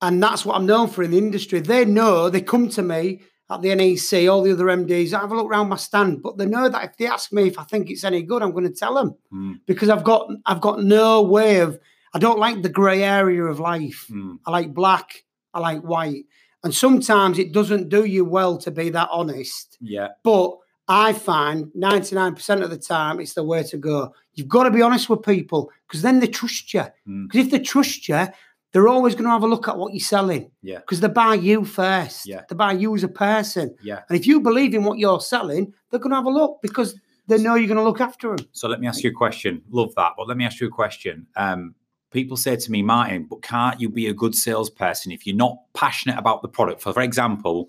and 0.01 0.21
that's 0.21 0.45
what 0.45 0.57
I'm 0.57 0.65
known 0.65 0.89
for 0.89 1.03
in 1.03 1.11
the 1.11 1.17
industry. 1.17 1.61
They 1.61 1.85
know 1.85 2.29
they 2.29 2.41
come 2.41 2.67
to 2.71 2.81
me 2.81 3.21
at 3.51 3.61
the 3.61 3.73
NEC, 3.73 4.29
all 4.29 4.43
the 4.43 4.51
other 4.51 4.65
MDs. 4.65 5.13
I 5.13 5.19
have 5.21 5.31
a 5.31 5.35
look 5.35 5.47
around 5.47 5.69
my 5.69 5.75
stand, 5.77 6.21
but 6.21 6.37
they 6.37 6.45
know 6.45 6.69
that 6.69 6.83
if 6.83 6.97
they 6.97 7.07
ask 7.07 7.31
me 7.33 7.47
if 7.47 7.57
I 7.57 7.63
think 7.63 7.89
it's 7.89 8.03
any 8.03 8.21
good, 8.21 8.43
I'm 8.43 8.51
going 8.51 8.63
to 8.71 8.73
tell 8.73 8.93
them 8.93 9.15
Mm, 9.33 9.59
because 9.65 9.89
I've 9.89 10.03
got 10.03 10.29
I've 10.45 10.61
got 10.61 10.83
no 10.83 11.21
way 11.23 11.59
of 11.59 11.79
I 12.13 12.19
don't 12.19 12.39
like 12.39 12.61
the 12.61 12.69
grey 12.69 13.03
area 13.03 13.43
of 13.43 13.59
life. 13.59 14.05
mm. 14.09 14.37
I 14.45 14.51
like 14.51 14.73
black, 14.73 15.23
I 15.53 15.59
like 15.59 15.81
white. 15.81 16.25
And 16.63 16.75
sometimes 16.75 17.39
it 17.39 17.53
doesn't 17.53 17.89
do 17.89 18.03
you 18.05 18.25
well 18.25 18.57
to 18.59 18.71
be 18.71 18.89
that 18.89 19.09
honest. 19.11 19.77
Yeah. 19.79 20.09
But 20.23 20.57
I 20.87 21.13
find 21.13 21.65
99% 21.77 22.63
of 22.63 22.69
the 22.71 22.77
time 22.77 23.19
it's 23.19 23.33
the 23.35 23.43
way 23.43 23.61
to 23.63 23.77
go. 23.77 24.13
You've 24.33 24.47
got 24.47 24.63
to 24.63 24.71
be 24.71 24.81
honest 24.81 25.07
with 25.09 25.21
people 25.23 25.71
because 25.87 26.01
then 26.01 26.19
they 26.19 26.27
trust 26.27 26.73
you. 26.73 26.85
Mm. 27.07 27.27
Because 27.27 27.45
if 27.45 27.51
they 27.51 27.59
trust 27.59 28.09
you, 28.09 28.27
they're 28.71 28.87
always 28.87 29.15
going 29.15 29.23
to 29.25 29.31
have 29.31 29.43
a 29.43 29.47
look 29.47 29.67
at 29.67 29.77
what 29.77 29.93
you're 29.93 29.99
selling 29.99 30.51
Yeah. 30.61 30.77
because 30.79 30.99
they 30.99 31.07
buy 31.07 31.33
you 31.35 31.65
first. 31.65 32.27
Yeah. 32.27 32.41
They 32.47 32.55
buy 32.55 32.73
you 32.73 32.95
as 32.95 33.03
a 33.03 33.07
person. 33.07 33.75
Yeah. 33.81 34.01
And 34.09 34.17
if 34.19 34.27
you 34.27 34.39
believe 34.41 34.73
in 34.75 34.83
what 34.83 34.99
you're 34.99 35.19
selling, 35.21 35.73
they're 35.89 35.99
going 35.99 36.11
to 36.11 36.17
have 36.17 36.25
a 36.25 36.29
look 36.29 36.59
because 36.61 36.95
they 37.27 37.37
know 37.37 37.55
you're 37.55 37.67
going 37.67 37.77
to 37.77 37.83
look 37.83 38.01
after 38.01 38.35
them. 38.35 38.45
So 38.53 38.67
let 38.67 38.79
me 38.79 38.87
ask 38.87 39.03
you 39.03 39.09
a 39.09 39.13
question. 39.13 39.61
Love 39.71 39.93
that, 39.95 40.13
but 40.17 40.27
let 40.27 40.37
me 40.37 40.45
ask 40.45 40.59
you 40.59 40.67
a 40.67 40.71
question. 40.71 41.27
Um, 41.35 41.73
people 42.11 42.37
say 42.37 42.55
to 42.55 42.71
me, 42.71 42.81
Martin, 42.83 43.25
but 43.29 43.41
can't 43.41 43.79
you 43.81 43.89
be 43.89 44.07
a 44.07 44.13
good 44.13 44.35
salesperson 44.35 45.11
if 45.11 45.25
you're 45.25 45.35
not 45.35 45.57
passionate 45.73 46.17
about 46.17 46.41
the 46.41 46.47
product? 46.47 46.81
For, 46.81 46.93
for 46.93 47.01
example, 47.01 47.67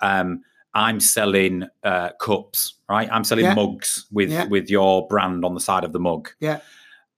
um, 0.00 0.42
I'm 0.74 1.00
selling 1.00 1.64
uh, 1.84 2.10
cups, 2.20 2.74
right? 2.88 3.08
I'm 3.12 3.24
selling 3.24 3.44
Yeah. 3.44 3.54
mugs 3.54 4.06
with 4.10 4.30
Yeah. 4.30 4.46
with 4.46 4.68
your 4.68 5.06
brand 5.06 5.44
on 5.44 5.54
the 5.54 5.60
side 5.60 5.84
of 5.84 5.92
the 5.92 6.00
mug. 6.00 6.30
Yeah. 6.40 6.60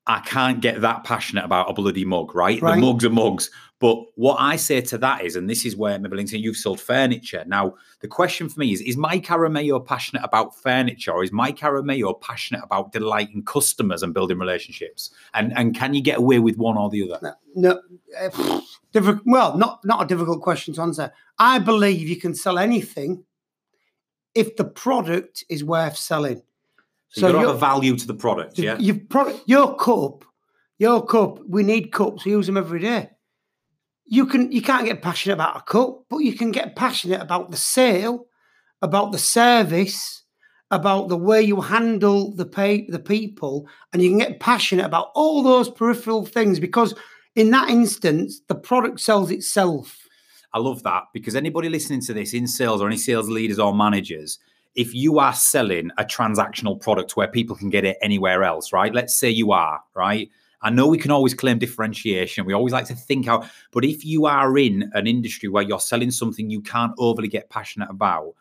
I 0.07 0.21
can't 0.21 0.61
get 0.61 0.81
that 0.83 1.05
passionate 1.05 1.45
about 1.45 1.69
a 1.69 1.73
bloody 1.73 2.05
mug, 2.05 2.35
right? 2.35 2.63
Right. 2.63 2.77
The 2.77 2.81
mugs 2.81 3.05
are 3.05 3.11
mugs, 3.11 3.51
But 3.81 3.99
what 4.15 4.37
I 4.39 4.57
say 4.57 4.81
to 4.81 4.99
that 4.99 5.25
is, 5.25 5.37
and 5.37 5.51
this 5.51 5.67
is 5.67 5.77
where 5.77 5.99
maybe 5.99 6.17
Linton, 6.17 6.41
you've 6.41 6.57
sold 6.57 6.81
furniture. 6.81 7.45
Now, 7.47 7.75
the 8.01 8.09
question 8.09 8.49
for 8.49 8.61
me 8.61 8.73
is: 8.73 8.81
Is 8.81 8.97
Mike 8.97 9.27
Arameo 9.27 9.85
passionate 9.85 10.25
about 10.25 10.57
furniture, 10.57 11.13
or 11.13 11.25
is 11.25 11.33
Mike 11.33 11.59
Arameo 11.59 12.19
passionate 12.21 12.63
about 12.63 12.93
delighting 12.93 13.43
customers 13.45 14.03
and 14.03 14.15
building 14.15 14.39
relationships? 14.39 15.11
And 15.35 15.53
and 15.57 15.75
can 15.75 15.93
you 15.93 16.01
get 16.01 16.19
away 16.19 16.39
with 16.39 16.57
one 16.57 16.79
or 16.79 16.89
the 16.89 17.11
other? 17.11 17.37
No, 17.55 17.83
uh, 18.19 18.61
difficult, 18.93 19.23
well, 19.27 19.59
not 19.59 19.85
not 19.85 20.05
a 20.05 20.07
difficult 20.07 20.41
question 20.41 20.73
to 20.75 20.83
answer. 20.83 21.13
I 21.39 21.59
believe 21.59 22.09
you 22.09 22.17
can 22.17 22.35
sell 22.35 22.59
anything 22.59 23.25
if 24.35 24.57
the 24.57 24.65
product 24.65 25.45
is 25.49 25.65
worth 25.65 25.97
selling. 25.97 26.43
So, 27.17 27.29
you've 27.29 27.37
got 27.37 27.41
to 27.41 27.47
have 27.49 27.57
a 27.57 27.59
value 27.59 27.97
to 27.97 28.07
the 28.07 28.15
product, 28.15 28.59
yeah. 28.59 28.77
Your 28.79 28.97
product, 29.09 29.41
your 29.47 29.75
cup, 29.77 30.25
your 30.79 31.05
cup. 31.07 31.39
We 31.49 31.63
need 31.63 31.91
cups. 31.91 32.27
We 32.27 32.33
use 32.33 32.47
them 32.47 32.59
every 32.59 32.81
day. 32.81 33.09
You 34.05 34.27
can 34.27 34.53
you 34.53 34.61
can't 34.61 34.85
get 34.85 35.01
passionate 35.01 35.35
about 35.35 35.57
a 35.57 35.63
cup, 35.63 36.05
but 36.11 36.19
you 36.19 36.35
can 36.35 36.53
get 36.53 36.77
passionate 36.77 37.23
about 37.23 37.51
the 37.51 37.57
sale, 37.57 38.27
about 38.83 39.13
the 39.13 39.19
service, 39.19 40.25
about 40.71 41.09
the 41.09 41.17
way 41.17 41.41
you 41.41 41.63
handle 41.63 42.35
the 42.35 42.45
pay 42.45 42.87
the 42.87 42.99
people, 42.99 43.67
and 43.95 44.03
you 44.03 44.11
can 44.11 44.19
get 44.19 44.39
passionate 44.39 44.85
about 44.85 45.11
all 45.15 45.43
those 45.43 45.71
peripheral 45.71 46.27
things 46.27 46.61
because 46.61 46.95
in 47.35 47.51
that 47.53 47.71
instance, 47.71 48.43
the 48.47 48.55
product 48.55 49.01
sells 49.01 49.31
itself. 49.31 49.97
I 50.53 50.59
love 50.59 50.83
that 50.83 51.05
because 51.15 51.35
anybody 51.35 51.71
listening 51.71 52.03
to 52.03 52.13
this 52.13 52.35
in 52.35 52.47
sales 52.47 52.83
or 52.83 52.87
any 52.87 52.99
sales 52.99 53.31
leaders 53.31 53.59
or 53.59 53.75
managers, 53.75 54.39
if 54.77 54.95
you 54.95 55.19
are 55.19 55.35
selling 55.35 55.91
a 55.99 56.05
transactional 56.05 56.81
product 56.81 57.17
where 57.17 57.29
people 57.29 57.57
can 57.57 57.71
get 57.71 57.85
it 57.85 57.97
anywhere 58.03 58.45
else, 58.45 58.73
right? 58.73 58.95
Let's 58.95 59.15
say 59.15 59.31
you 59.31 59.53
are, 59.53 59.81
right? 59.95 60.31
I 60.63 60.71
know 60.71 60.87
we 60.87 60.99
can 60.99 61.11
always 61.11 61.35
claim 61.35 61.59
differentiation. 61.59 62.45
We 62.45 62.53
always 62.53 62.73
like 62.73 62.87
to 62.87 62.95
think 62.95 63.27
out, 63.27 63.47
but 63.73 63.85
if 63.85 64.05
you 64.05 64.27
are 64.27 64.57
in 64.59 64.91
an 64.95 65.07
industry 65.07 65.49
where 65.49 65.63
you're 65.63 65.81
selling 65.81 66.11
something 66.11 66.51
you 66.51 66.61
can't 66.61 66.93
overly 66.99 67.29
get 67.29 67.49
passionate 67.51 67.89
about, 67.91 68.35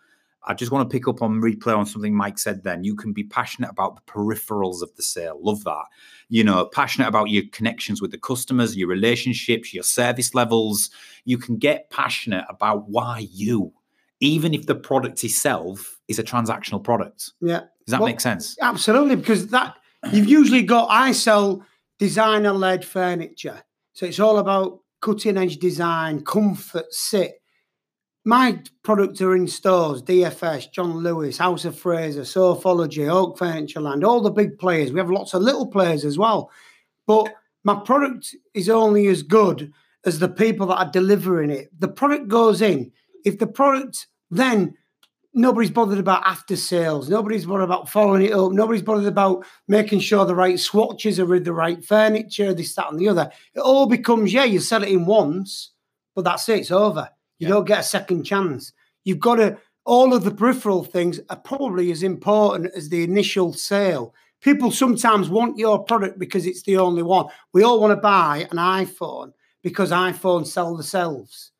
I 0.47 0.53
just 0.53 0.71
want 0.71 0.87
to 0.87 0.93
pick 0.93 1.07
up 1.07 1.21
on 1.21 1.41
replay 1.41 1.75
on 1.75 1.85
something 1.85 2.13
Mike 2.13 2.37
said 2.37 2.63
then. 2.63 2.83
You 2.83 2.95
can 2.95 3.13
be 3.13 3.23
passionate 3.23 3.71
about 3.71 3.95
the 3.95 4.11
peripherals 4.11 4.83
of 4.83 4.95
the 4.95 5.01
sale. 5.01 5.39
Love 5.41 5.63
that. 5.63 5.85
You 6.29 6.43
know, 6.43 6.65
passionate 6.65 7.07
about 7.07 7.29
your 7.29 7.43
connections 7.51 8.01
with 8.01 8.11
the 8.11 8.17
customers, 8.17 8.77
your 8.77 8.87
relationships, 8.87 9.73
your 9.73 9.83
service 9.83 10.35
levels. 10.35 10.91
You 11.23 11.37
can 11.37 11.57
get 11.57 11.89
passionate 11.89 12.45
about 12.47 12.89
why 12.89 13.27
you, 13.31 13.73
even 14.19 14.53
if 14.53 14.67
the 14.67 14.75
product 14.75 15.23
itself 15.23 15.94
is 16.07 16.19
a 16.19 16.23
transactional 16.23 16.83
product. 16.83 17.31
Yeah. 17.41 17.61
Does 17.85 17.91
that 17.91 17.99
Well, 17.99 18.09
make 18.09 18.21
sense? 18.21 18.57
Absolutely, 18.61 19.15
because 19.15 19.47
that 19.47 19.75
you've 20.11 20.27
usually 20.27 20.63
got. 20.63 20.87
I 20.89 21.11
sell 21.11 21.63
designer 21.99 22.51
led 22.51 22.83
furniture, 22.83 23.63
so 23.93 24.05
it's 24.05 24.19
all 24.19 24.37
about 24.37 24.79
cutting 25.01 25.37
edge 25.37 25.57
design, 25.57 26.23
comfort, 26.23 26.91
sit. 26.91 27.41
My 28.23 28.59
products 28.83 29.21
are 29.21 29.35
in 29.35 29.47
stores: 29.47 30.01
DFS, 30.01 30.71
John 30.71 30.97
Lewis, 30.97 31.37
House 31.37 31.65
of 31.65 31.77
Fraser, 31.77 32.21
Sofology, 32.21 33.07
Oak 33.07 33.37
Furniture 33.37 33.81
Land, 33.81 34.03
all 34.03 34.21
the 34.21 34.31
big 34.31 34.57
players. 34.57 34.91
We 34.91 34.99
have 34.99 35.11
lots 35.11 35.33
of 35.33 35.43
little 35.43 35.67
players 35.67 36.03
as 36.03 36.17
well, 36.17 36.49
but 37.05 37.27
my 37.63 37.75
product 37.75 38.35
is 38.53 38.69
only 38.69 39.07
as 39.07 39.21
good 39.21 39.71
as 40.05 40.19
the 40.19 40.29
people 40.29 40.67
that 40.67 40.77
are 40.77 40.91
delivering 40.91 41.49
it. 41.49 41.69
The 41.79 41.87
product 41.87 42.27
goes 42.27 42.61
in. 42.61 42.91
If 43.23 43.39
the 43.39 43.47
product 43.47 44.07
then 44.31 44.75
nobody's 45.35 45.69
bothered 45.69 45.99
about 45.99 46.25
after 46.25 46.55
sales. 46.55 47.09
Nobody's 47.09 47.45
bothered 47.45 47.65
about 47.65 47.89
following 47.89 48.23
it 48.23 48.33
up. 48.33 48.51
Nobody's 48.53 48.81
bothered 48.81 49.05
about 49.05 49.45
making 49.67 49.99
sure 49.99 50.25
the 50.25 50.33
right 50.33 50.59
swatches 50.59 51.19
are 51.19 51.25
with 51.25 51.45
the 51.45 51.53
right 51.53 51.83
furniture, 51.85 52.53
this, 52.53 52.73
that, 52.75 52.89
and 52.89 52.99
the 52.99 53.09
other. 53.09 53.29
It 53.53 53.59
all 53.59 53.85
becomes, 53.85 54.33
yeah, 54.33 54.45
you 54.45 54.59
sell 54.59 54.81
it 54.81 54.89
in 54.89 55.05
once, 55.05 55.71
but 56.15 56.23
that's 56.23 56.49
it, 56.49 56.61
it's 56.61 56.71
over. 56.71 57.09
You 57.37 57.47
Yeah. 57.47 57.53
don't 57.53 57.67
get 57.67 57.79
a 57.81 57.83
second 57.83 58.23
chance. 58.23 58.71
You've 59.03 59.19
got 59.19 59.35
to, 59.35 59.57
all 59.83 60.13
of 60.13 60.23
the 60.23 60.31
peripheral 60.31 60.83
things 60.83 61.19
are 61.29 61.35
probably 61.37 61.91
as 61.91 62.01
important 62.01 62.73
as 62.75 62.89
the 62.89 63.03
initial 63.03 63.53
sale. 63.53 64.15
People 64.41 64.71
sometimes 64.71 65.29
want 65.29 65.57
your 65.57 65.83
product 65.83 66.17
because 66.17 66.45
it's 66.45 66.63
the 66.63 66.77
only 66.77 67.03
one. 67.03 67.27
We 67.53 67.63
all 67.63 67.79
want 67.79 67.91
to 67.91 68.01
buy 68.01 68.47
an 68.51 68.57
iPhone 68.57 69.33
because 69.61 69.91
iPhones 69.91 70.47
sell 70.47 70.73
themselves. 70.73 71.51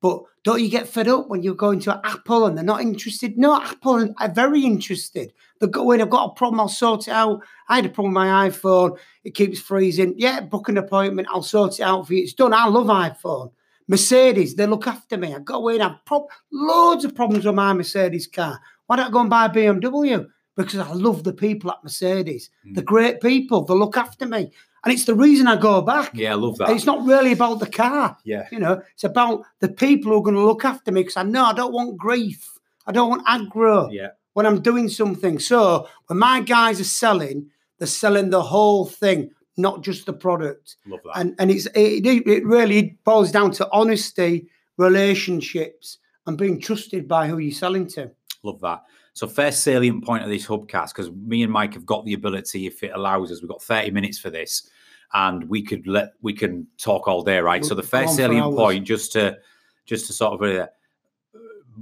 But 0.00 0.22
don't 0.44 0.62
you 0.62 0.68
get 0.68 0.88
fed 0.88 1.08
up 1.08 1.28
when 1.28 1.42
you're 1.42 1.54
going 1.54 1.80
to 1.80 2.00
Apple 2.04 2.46
and 2.46 2.56
they're 2.56 2.64
not 2.64 2.80
interested? 2.80 3.36
No, 3.36 3.60
Apple 3.60 4.14
are 4.18 4.32
very 4.32 4.62
interested. 4.62 5.32
They 5.60 5.66
go 5.66 5.90
in, 5.90 6.00
I've 6.00 6.10
got 6.10 6.30
a 6.30 6.34
problem, 6.34 6.60
I'll 6.60 6.68
sort 6.68 7.08
it 7.08 7.12
out. 7.12 7.42
I 7.68 7.76
had 7.76 7.86
a 7.86 7.88
problem 7.88 8.14
with 8.14 8.22
my 8.22 8.48
iPhone, 8.48 8.96
it 9.24 9.34
keeps 9.34 9.60
freezing. 9.60 10.14
Yeah, 10.16 10.40
book 10.40 10.68
an 10.68 10.78
appointment, 10.78 11.28
I'll 11.30 11.42
sort 11.42 11.80
it 11.80 11.82
out 11.82 12.06
for 12.06 12.14
you. 12.14 12.22
It's 12.22 12.32
done. 12.32 12.54
I 12.54 12.66
love 12.68 12.86
iPhone. 12.86 13.50
Mercedes, 13.88 14.54
they 14.54 14.66
look 14.66 14.86
after 14.86 15.16
me. 15.16 15.34
I 15.34 15.40
go 15.40 15.68
in, 15.68 15.80
I've 15.80 16.04
prob- 16.04 16.28
loads 16.52 17.04
of 17.04 17.14
problems 17.14 17.44
with 17.44 17.54
my 17.54 17.72
Mercedes 17.72 18.26
car. 18.26 18.60
Why 18.86 18.96
don't 18.96 19.06
I 19.06 19.10
go 19.10 19.20
and 19.20 19.30
buy 19.30 19.46
a 19.46 19.50
BMW? 19.50 20.28
Because 20.56 20.78
I 20.80 20.92
love 20.92 21.24
the 21.24 21.32
people 21.32 21.70
at 21.70 21.82
Mercedes. 21.82 22.50
They're 22.64 22.82
mm. 22.82 22.86
great 22.86 23.20
people, 23.20 23.64
they 23.64 23.74
look 23.74 23.96
after 23.96 24.26
me. 24.26 24.52
And 24.84 24.92
it's 24.92 25.04
the 25.06 25.14
reason 25.14 25.46
I 25.48 25.56
go 25.56 25.82
back. 25.82 26.10
Yeah, 26.14 26.32
I 26.32 26.34
love 26.36 26.56
that. 26.58 26.68
And 26.68 26.76
it's 26.76 26.86
not 26.86 27.04
really 27.06 27.32
about 27.32 27.58
the 27.60 27.66
car. 27.68 28.16
yeah. 28.24 28.46
You 28.52 28.58
know, 28.60 28.80
it's 28.94 29.04
about 29.04 29.42
the 29.60 29.68
people 29.68 30.12
who 30.12 30.18
are 30.18 30.22
going 30.22 30.36
to 30.36 30.44
look 30.46 30.64
after 30.64 30.92
me 30.92 31.02
because 31.02 31.16
I 31.16 31.24
know 31.24 31.44
I 31.44 31.52
don't 31.52 31.72
want 31.72 31.96
grief. 31.98 32.58
I 32.86 32.92
don't 32.92 33.10
want 33.10 33.26
aggro 33.26 33.88
Yeah. 33.92 34.10
when 34.34 34.46
I'm 34.46 34.60
doing 34.62 34.88
something. 34.88 35.38
So 35.40 35.88
when 36.06 36.18
my 36.18 36.40
guys 36.40 36.80
are 36.80 36.84
selling, 36.84 37.50
they're 37.78 37.86
selling 37.88 38.30
the 38.30 38.42
whole 38.42 38.86
thing, 38.86 39.30
not 39.56 39.82
just 39.82 40.06
the 40.06 40.12
product. 40.12 40.76
Love 40.86 41.00
that. 41.04 41.18
And 41.18 41.34
and 41.38 41.50
it's 41.50 41.66
it, 41.74 42.06
it 42.06 42.46
really 42.46 42.98
boils 43.04 43.30
down 43.32 43.50
to 43.52 43.68
honesty, 43.72 44.48
relationships, 44.76 45.98
and 46.26 46.36
being 46.38 46.60
trusted 46.60 47.08
by 47.08 47.26
who 47.28 47.38
you're 47.38 47.52
selling 47.52 47.86
to. 47.88 48.10
Love 48.42 48.60
that. 48.60 48.82
So, 49.18 49.26
first 49.26 49.64
salient 49.64 50.04
point 50.04 50.22
of 50.22 50.30
this 50.30 50.46
hubcast, 50.46 50.94
because 50.94 51.10
me 51.10 51.42
and 51.42 51.52
Mike 51.52 51.74
have 51.74 51.84
got 51.84 52.04
the 52.04 52.14
ability, 52.14 52.68
if 52.68 52.84
it 52.84 52.92
allows 52.94 53.32
us, 53.32 53.42
we've 53.42 53.50
got 53.50 53.60
30 53.60 53.90
minutes 53.90 54.16
for 54.16 54.30
this, 54.30 54.70
and 55.12 55.42
we 55.48 55.60
could 55.60 55.88
let 55.88 56.12
we 56.22 56.32
can 56.32 56.68
talk 56.76 57.08
all 57.08 57.24
day, 57.24 57.40
right? 57.40 57.64
So, 57.64 57.74
the 57.74 57.82
first 57.82 58.14
salient 58.14 58.54
point, 58.54 58.86
just 58.86 59.10
to 59.14 59.36
just 59.86 60.06
to 60.06 60.12
sort 60.12 60.40
of 60.40 60.48
uh, 60.48 60.68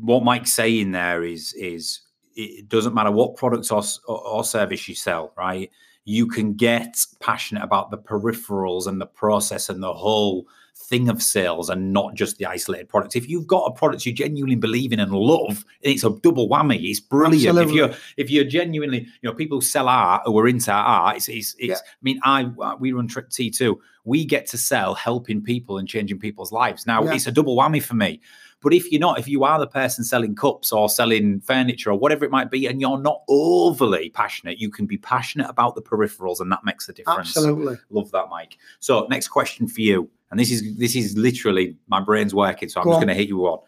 what 0.00 0.24
Mike's 0.24 0.54
saying 0.54 0.92
there 0.92 1.24
is 1.24 1.52
is 1.52 2.00
it 2.36 2.70
doesn't 2.70 2.94
matter 2.94 3.10
what 3.10 3.36
products 3.36 3.70
or, 3.70 3.82
or, 4.08 4.26
or 4.26 4.42
service 4.42 4.88
you 4.88 4.94
sell, 4.94 5.34
right? 5.36 5.70
You 6.06 6.26
can 6.26 6.54
get 6.54 7.04
passionate 7.20 7.62
about 7.62 7.90
the 7.90 7.98
peripherals 7.98 8.86
and 8.86 9.00
the 9.00 9.06
process 9.06 9.68
and 9.68 9.82
the 9.82 9.92
whole 9.92 10.46
thing 10.78 11.08
of 11.08 11.22
sales 11.22 11.68
and 11.70 11.92
not 11.92 12.14
just 12.14 12.36
the 12.36 12.46
isolated 12.46 12.88
products. 12.88 13.16
If 13.16 13.28
you've 13.28 13.46
got 13.46 13.64
a 13.64 13.72
product 13.72 14.06
you 14.06 14.12
genuinely 14.12 14.56
believe 14.56 14.92
in 14.92 15.00
and 15.00 15.10
love, 15.10 15.64
it's 15.80 16.04
a 16.04 16.10
double 16.10 16.48
whammy. 16.48 16.78
It's 16.90 17.00
brilliant. 17.00 17.58
If 17.58 17.72
you're 17.72 17.90
if 18.16 18.30
you're 18.30 18.44
genuinely, 18.44 19.00
you 19.00 19.28
know, 19.28 19.32
people 19.34 19.58
who 19.58 19.62
sell 19.62 19.88
art 19.88 20.22
who 20.26 20.38
are 20.38 20.46
into 20.46 20.70
art, 20.70 21.16
it's 21.16 21.28
it's, 21.28 21.56
it's 21.58 21.68
Yeah. 21.70 21.74
I 21.76 22.02
mean, 22.02 22.20
I 22.22 22.44
uh, 22.62 22.76
we 22.78 22.92
run 22.92 23.08
Trip 23.08 23.30
T 23.30 23.50
two. 23.50 23.80
We 24.04 24.24
get 24.24 24.46
to 24.48 24.58
sell 24.58 24.94
helping 24.94 25.42
people 25.42 25.78
and 25.78 25.88
changing 25.88 26.20
people's 26.20 26.52
lives. 26.52 26.86
Now 26.86 27.02
Yeah. 27.02 27.14
it's 27.14 27.26
a 27.26 27.32
double 27.32 27.56
whammy 27.56 27.82
for 27.82 27.94
me. 27.94 28.20
But 28.62 28.72
if 28.72 28.90
you're 28.90 29.00
not, 29.00 29.18
if 29.18 29.28
you 29.28 29.44
are 29.44 29.58
the 29.58 29.66
person 29.66 30.02
selling 30.02 30.34
cups 30.34 30.72
or 30.72 30.88
selling 30.88 31.40
furniture 31.40 31.90
or 31.90 31.98
whatever 31.98 32.24
it 32.24 32.30
might 32.30 32.50
be, 32.50 32.66
and 32.66 32.80
you're 32.80 32.98
not 32.98 33.22
overly 33.28 34.08
passionate, 34.10 34.58
you 34.58 34.70
can 34.70 34.86
be 34.86 34.96
passionate 34.96 35.48
about 35.48 35.74
the 35.74 35.82
peripherals, 35.82 36.40
and 36.40 36.50
that 36.50 36.64
makes 36.64 36.88
a 36.88 36.92
difference. 36.92 37.36
Absolutely. 37.36 37.76
Love 37.90 38.10
that, 38.12 38.28
Mike. 38.30 38.56
So, 38.80 39.06
next 39.10 39.28
question 39.28 39.68
for 39.68 39.82
you, 39.82 40.10
and 40.30 40.40
this 40.40 40.50
is 40.50 40.76
this 40.78 40.96
is 40.96 41.16
literally 41.16 41.76
my 41.86 42.00
brain's 42.00 42.34
working, 42.34 42.68
so 42.68 42.80
I'm 42.80 42.86
Go 42.86 42.92
just 42.92 43.00
going 43.00 43.08
to 43.08 43.14
hit 43.14 43.28
you 43.28 43.46
on. 43.46 43.58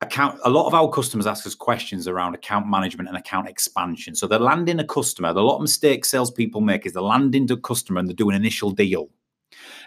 Account. 0.00 0.40
A 0.44 0.50
lot 0.50 0.66
of 0.66 0.74
our 0.74 0.90
customers 0.90 1.26
ask 1.26 1.46
us 1.46 1.54
questions 1.54 2.08
around 2.08 2.34
account 2.34 2.66
management 2.66 3.08
and 3.08 3.16
account 3.16 3.48
expansion. 3.48 4.16
So 4.16 4.26
they're 4.26 4.40
landing 4.40 4.80
a 4.80 4.84
customer. 4.84 5.32
The 5.32 5.42
lot 5.42 5.56
of 5.56 5.60
mistakes 5.60 6.08
salespeople 6.08 6.60
make 6.60 6.86
is 6.86 6.94
they're 6.94 7.02
landing 7.02 7.48
a 7.52 7.56
customer 7.56 8.00
and 8.00 8.08
they're 8.08 8.16
doing 8.16 8.34
an 8.34 8.42
initial 8.42 8.72
deal, 8.72 9.10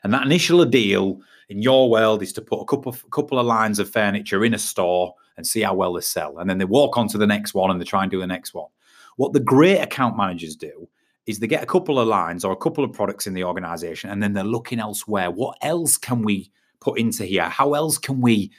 and 0.03 0.13
that 0.13 0.23
initial 0.23 0.63
deal 0.63 1.19
in 1.49 1.61
your 1.61 1.89
world 1.89 2.21
is 2.21 2.33
to 2.33 2.41
put 2.41 2.61
a 2.61 2.65
couple 2.65 2.91
of, 2.91 3.09
couple 3.11 3.39
of 3.39 3.45
lines 3.45 3.79
of 3.79 3.89
furniture 3.89 4.43
in 4.43 4.53
a 4.53 4.59
store 4.59 5.13
and 5.37 5.45
see 5.45 5.61
how 5.61 5.73
well 5.73 5.93
they 5.93 6.01
sell, 6.01 6.37
and 6.39 6.49
then 6.49 6.57
they 6.57 6.65
walk 6.65 6.97
on 6.97 7.07
to 7.09 7.17
the 7.17 7.27
next 7.27 7.53
one 7.53 7.69
and 7.69 7.79
they 7.79 7.85
try 7.85 8.03
and 8.03 8.11
do 8.11 8.19
the 8.19 8.27
next 8.27 8.53
one. 8.53 8.69
What 9.17 9.33
the 9.33 9.39
great 9.39 9.79
account 9.79 10.17
managers 10.17 10.55
do 10.55 10.87
is 11.25 11.39
they 11.39 11.47
get 11.47 11.63
a 11.63 11.67
couple 11.67 11.99
of 11.99 12.07
lines 12.07 12.45
or 12.45 12.51
a 12.51 12.57
couple 12.57 12.83
of 12.83 12.93
products 12.93 13.27
in 13.27 13.33
the 13.33 13.43
organization 13.43 14.09
and 14.09 14.21
then 14.21 14.33
they're 14.33 14.43
looking 14.43 14.79
elsewhere. 14.79 15.31
What 15.31 15.57
else 15.61 15.97
can 15.97 16.21
we 16.21 16.51
put 16.79 16.99
into 16.99 17.25
here? 17.25 17.49
How 17.49 17.73
else 17.73 17.97
can 17.97 18.21
we, 18.21 18.51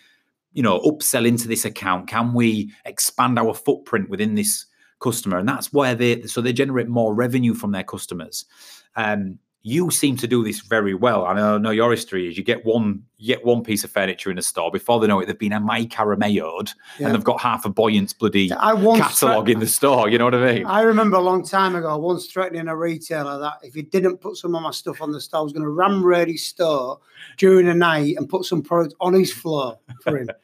you 0.53 0.63
know, 0.63 0.81
upsell 0.81 1.27
into 1.27 1.47
this 1.47 1.65
account? 1.65 2.09
Can 2.09 2.35
we 2.35 2.73
expand 2.85 3.39
our 3.39 3.55
footprint 3.55 4.09
within 4.09 4.35
this 4.35 4.67
customer? 4.99 5.39
And 5.39 5.49
that's 5.49 5.73
where 5.73 5.95
they 5.95 6.23
so 6.23 6.41
they 6.41 6.53
generate 6.53 6.89
more 6.89 7.15
revenue 7.15 7.55
from 7.55 7.73
their 7.73 7.85
customers. 7.85 8.47
Um, 8.97 9.39
you 9.69 9.91
seem 9.91 10.17
to 10.17 10.29
do 10.29 10.45
this 10.45 10.61
very 10.61 10.95
well. 10.95 11.27
And 11.27 11.41
I 11.41 11.59
know 11.59 11.71
your 11.73 11.91
history 11.91 12.29
is 12.29 12.39
you 12.39 12.45
get 12.45 12.65
one 12.65 13.03
you 13.19 13.35
get 13.35 13.45
one 13.45 13.65
piece 13.65 13.83
of 13.83 13.91
furniture 13.91 14.31
in 14.31 14.39
a 14.39 14.43
store 14.43 14.71
before 14.71 15.01
they 15.01 15.09
know 15.09 15.19
it, 15.19 15.27
they've 15.27 15.37
been 15.37 15.53
a 15.53 15.59
Mike 15.59 15.91
Aramayo'd 15.91 16.71
Yeah. 17.01 17.07
and 17.07 17.15
they've 17.15 17.25
got 17.25 17.41
half 17.41 17.65
a 17.65 17.69
Buoyant's 17.69 18.13
bloody 18.13 18.49
catalogue 18.49 19.51
in 19.51 19.59
the 19.59 19.67
store. 19.67 20.09
You 20.09 20.19
know 20.19 20.27
what 20.27 20.37
I 20.37 20.55
mean? 20.55 20.67
I 20.67 20.83
remember 20.83 21.17
a 21.17 21.21
long 21.21 21.43
time 21.45 21.75
ago, 21.75 21.99
once 21.99 22.27
threatening 22.27 22.69
a 22.69 22.77
retailer 22.77 23.41
that 23.41 23.55
if 23.65 23.75
he 23.75 23.83
didn't 23.83 24.19
put 24.19 24.37
some 24.37 24.55
of 24.55 24.63
my 24.63 24.71
stuff 24.71 25.03
on 25.03 25.11
the 25.11 25.21
store, 25.21 25.41
I 25.41 25.43
was 25.43 25.53
going 25.53 25.65
to 25.65 25.69
ram 25.71 26.05
raid 26.05 26.29
his 26.29 26.45
store 26.45 27.01
during 27.37 27.67
the 27.67 27.75
night 27.75 28.17
and 28.19 28.29
put 28.29 28.45
some 28.45 28.63
product 28.63 28.95
on 29.01 29.15
his 29.15 29.33
floor 29.33 29.79
for 30.03 30.17
him. 30.17 30.29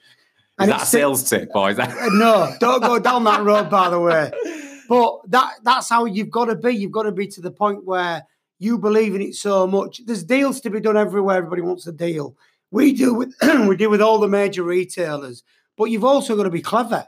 Is 0.58 0.64
And 0.64 0.70
that 0.72 0.82
a 0.82 0.86
sales 0.86 1.28
tip, 1.30 1.48
or 1.54 1.70
is 1.70 1.76
that? 1.78 1.90
Uh, 1.96 2.08
no, 2.12 2.54
don't 2.60 2.82
go 2.82 2.98
down 2.98 3.22
that 3.24 3.42
road, 3.42 3.70
by 3.70 3.88
the 3.88 4.00
way. 4.00 4.30
But 4.88 5.20
that 5.30 5.50
that's 5.62 5.88
how 5.88 6.04
you've 6.04 6.30
got 6.30 6.46
to 6.46 6.56
be. 6.56 6.72
You've 6.72 6.92
got 6.92 7.04
to 7.04 7.12
be 7.12 7.26
to 7.28 7.40
the 7.40 7.50
point 7.52 7.84
where 7.86 8.26
you 8.62 8.78
believe 8.78 9.14
in 9.14 9.22
it 9.22 9.34
so 9.34 9.66
much. 9.66 10.00
There's 10.06 10.22
deals 10.22 10.60
to 10.60 10.70
be 10.70 10.80
done 10.80 10.96
everywhere. 10.96 11.38
Everybody 11.38 11.62
wants 11.62 11.86
a 11.86 11.92
deal. 11.92 12.36
We 12.70 12.92
do 12.92 13.12
with 13.12 13.34
we 13.68 13.76
do 13.76 13.90
with 13.90 14.00
all 14.00 14.18
the 14.18 14.28
major 14.28 14.62
retailers. 14.62 15.42
But 15.76 15.86
you've 15.86 16.04
also 16.04 16.36
got 16.36 16.44
to 16.44 16.50
be 16.50 16.62
clever. 16.62 17.06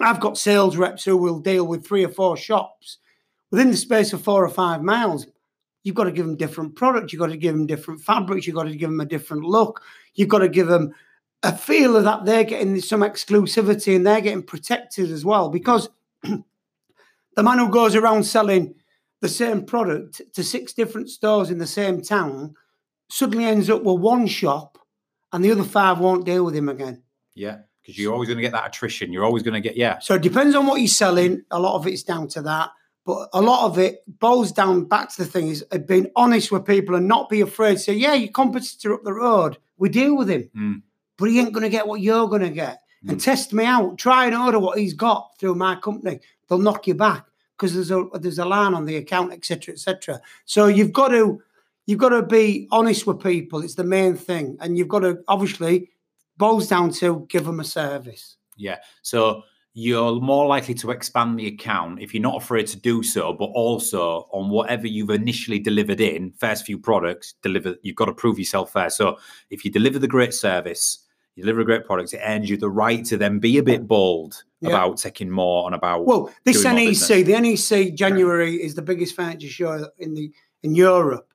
I've 0.00 0.20
got 0.20 0.38
sales 0.38 0.76
reps 0.76 1.04
who 1.04 1.16
will 1.16 1.40
deal 1.40 1.66
with 1.66 1.86
three 1.86 2.04
or 2.04 2.08
four 2.08 2.36
shops 2.36 2.98
within 3.50 3.70
the 3.70 3.76
space 3.76 4.12
of 4.12 4.22
four 4.22 4.44
or 4.44 4.48
five 4.48 4.82
miles. 4.82 5.26
You've 5.82 5.94
got 5.94 6.04
to 6.04 6.12
give 6.12 6.26
them 6.26 6.36
different 6.36 6.76
products. 6.76 7.12
You've 7.12 7.20
got 7.20 7.28
to 7.28 7.36
give 7.36 7.54
them 7.54 7.66
different 7.66 8.00
fabrics. 8.00 8.46
You've 8.46 8.56
got 8.56 8.64
to 8.64 8.76
give 8.76 8.90
them 8.90 9.00
a 9.00 9.06
different 9.06 9.44
look. 9.44 9.82
You've 10.14 10.28
got 10.28 10.40
to 10.40 10.48
give 10.48 10.66
them 10.68 10.94
a 11.42 11.56
feel 11.56 11.96
of 11.96 12.04
that 12.04 12.24
they're 12.24 12.44
getting 12.44 12.80
some 12.80 13.00
exclusivity 13.00 13.94
and 13.94 14.06
they're 14.06 14.20
getting 14.20 14.42
protected 14.42 15.10
as 15.10 15.24
well 15.24 15.48
because 15.48 15.88
the 16.22 17.42
man 17.42 17.58
who 17.58 17.70
goes 17.70 17.94
around 17.94 18.24
selling 18.24 18.74
the 19.20 19.28
same 19.28 19.64
product 19.64 20.22
to 20.34 20.44
six 20.44 20.72
different 20.72 21.08
stores 21.08 21.50
in 21.50 21.58
the 21.58 21.66
same 21.66 22.02
town 22.02 22.54
suddenly 23.08 23.44
ends 23.44 23.70
up 23.70 23.82
with 23.82 24.00
one 24.00 24.26
shop 24.26 24.78
and 25.32 25.44
the 25.44 25.50
other 25.50 25.64
five 25.64 25.98
won't 25.98 26.24
deal 26.24 26.44
with 26.44 26.54
him 26.54 26.68
again. 26.68 27.02
Yeah, 27.34 27.58
because 27.82 27.98
you're 27.98 28.12
always 28.12 28.28
going 28.28 28.38
to 28.38 28.42
get 28.42 28.52
that 28.52 28.66
attrition. 28.66 29.12
You're 29.12 29.24
always 29.24 29.42
going 29.42 29.54
to 29.54 29.60
get 29.60 29.76
yeah. 29.76 29.98
So 29.98 30.14
it 30.14 30.22
depends 30.22 30.54
on 30.54 30.66
what 30.66 30.80
you're 30.80 30.88
selling. 30.88 31.42
A 31.50 31.58
lot 31.58 31.76
of 31.76 31.86
it's 31.86 32.02
down 32.02 32.28
to 32.28 32.42
that. 32.42 32.70
But 33.04 33.28
a 33.32 33.40
lot 33.40 33.66
of 33.66 33.78
it 33.78 34.02
boils 34.18 34.50
down 34.50 34.84
back 34.86 35.10
to 35.10 35.22
the 35.22 35.30
thing 35.30 35.48
is 35.48 35.64
uh, 35.70 35.78
being 35.78 36.10
honest 36.16 36.50
with 36.50 36.66
people 36.66 36.96
and 36.96 37.06
not 37.06 37.28
be 37.28 37.40
afraid 37.40 37.74
to 37.74 37.78
say, 37.78 37.92
yeah, 37.92 38.14
your 38.14 38.32
competitor 38.32 38.94
up 38.94 39.04
the 39.04 39.12
road, 39.12 39.58
we 39.76 39.88
deal 39.88 40.16
with 40.16 40.28
him. 40.28 40.50
Mm. 40.56 40.82
But 41.16 41.30
he 41.30 41.38
ain't 41.38 41.52
going 41.52 41.62
to 41.62 41.68
get 41.68 41.86
what 41.86 42.00
you're 42.00 42.28
going 42.28 42.42
to 42.42 42.50
get. 42.50 42.80
And 43.08 43.20
test 43.20 43.52
me 43.52 43.64
out. 43.64 43.98
Try 43.98 44.26
and 44.26 44.34
order 44.34 44.58
what 44.58 44.78
he's 44.78 44.92
got 44.92 45.38
through 45.38 45.54
my 45.54 45.76
company. 45.76 46.18
They'll 46.48 46.58
knock 46.58 46.88
you 46.88 46.94
back 46.94 47.24
because 47.56 47.74
there's 47.74 47.90
a 47.90 48.04
there's 48.14 48.38
a 48.38 48.44
line 48.44 48.74
on 48.74 48.84
the 48.84 48.96
account, 48.96 49.32
etc., 49.32 49.74
etc. 49.74 50.20
So 50.44 50.66
you've 50.66 50.92
got 50.92 51.08
to 51.08 51.42
you've 51.86 51.98
got 51.98 52.10
to 52.10 52.22
be 52.22 52.68
honest 52.70 53.06
with 53.06 53.22
people. 53.22 53.62
It's 53.62 53.74
the 53.74 53.84
main 53.84 54.16
thing, 54.16 54.56
and 54.60 54.76
you've 54.76 54.88
got 54.88 55.00
to 55.00 55.22
obviously 55.28 55.90
boils 56.36 56.68
down 56.68 56.90
to 56.90 57.26
give 57.28 57.44
them 57.44 57.60
a 57.60 57.64
service. 57.64 58.36
Yeah. 58.56 58.78
So 59.02 59.42
you're 59.78 60.20
more 60.20 60.46
likely 60.46 60.72
to 60.72 60.90
expand 60.90 61.38
the 61.38 61.46
account 61.46 62.00
if 62.00 62.14
you're 62.14 62.22
not 62.22 62.42
afraid 62.42 62.66
to 62.66 62.78
do 62.78 63.02
so, 63.02 63.34
but 63.34 63.46
also 63.46 64.26
on 64.32 64.48
whatever 64.48 64.86
you've 64.86 65.10
initially 65.10 65.58
delivered 65.58 66.00
in, 66.00 66.32
first 66.32 66.64
few 66.64 66.78
products, 66.78 67.34
deliver 67.42 67.76
you've 67.82 67.96
got 67.96 68.06
to 68.06 68.14
prove 68.14 68.38
yourself 68.38 68.72
first. 68.72 68.96
So 68.96 69.18
if 69.50 69.66
you 69.66 69.70
deliver 69.70 69.98
the 69.98 70.08
great 70.08 70.32
service, 70.32 71.04
you 71.36 71.42
deliver 71.42 71.60
a 71.60 71.64
great 71.64 71.84
product, 71.84 72.14
it 72.14 72.20
earns 72.24 72.48
you 72.48 72.56
the 72.56 72.70
right 72.70 73.04
to 73.04 73.16
then 73.18 73.38
be 73.38 73.58
a 73.58 73.62
bit 73.62 73.86
bold 73.86 74.42
Yeah. 74.60 74.70
about 74.70 74.96
taking 74.96 75.30
more 75.30 75.66
and 75.66 75.74
about 75.74 76.06
Well, 76.06 76.32
this 76.44 76.64
NEC, 76.64 77.24
the 77.24 77.34
NEC 77.38 77.94
January 77.94 78.54
is 78.54 78.74
the 78.74 78.82
biggest 78.82 79.14
furniture 79.14 79.46
show 79.48 79.88
in 79.98 80.14
the 80.14 80.32
in 80.62 80.74
Europe. 80.74 81.28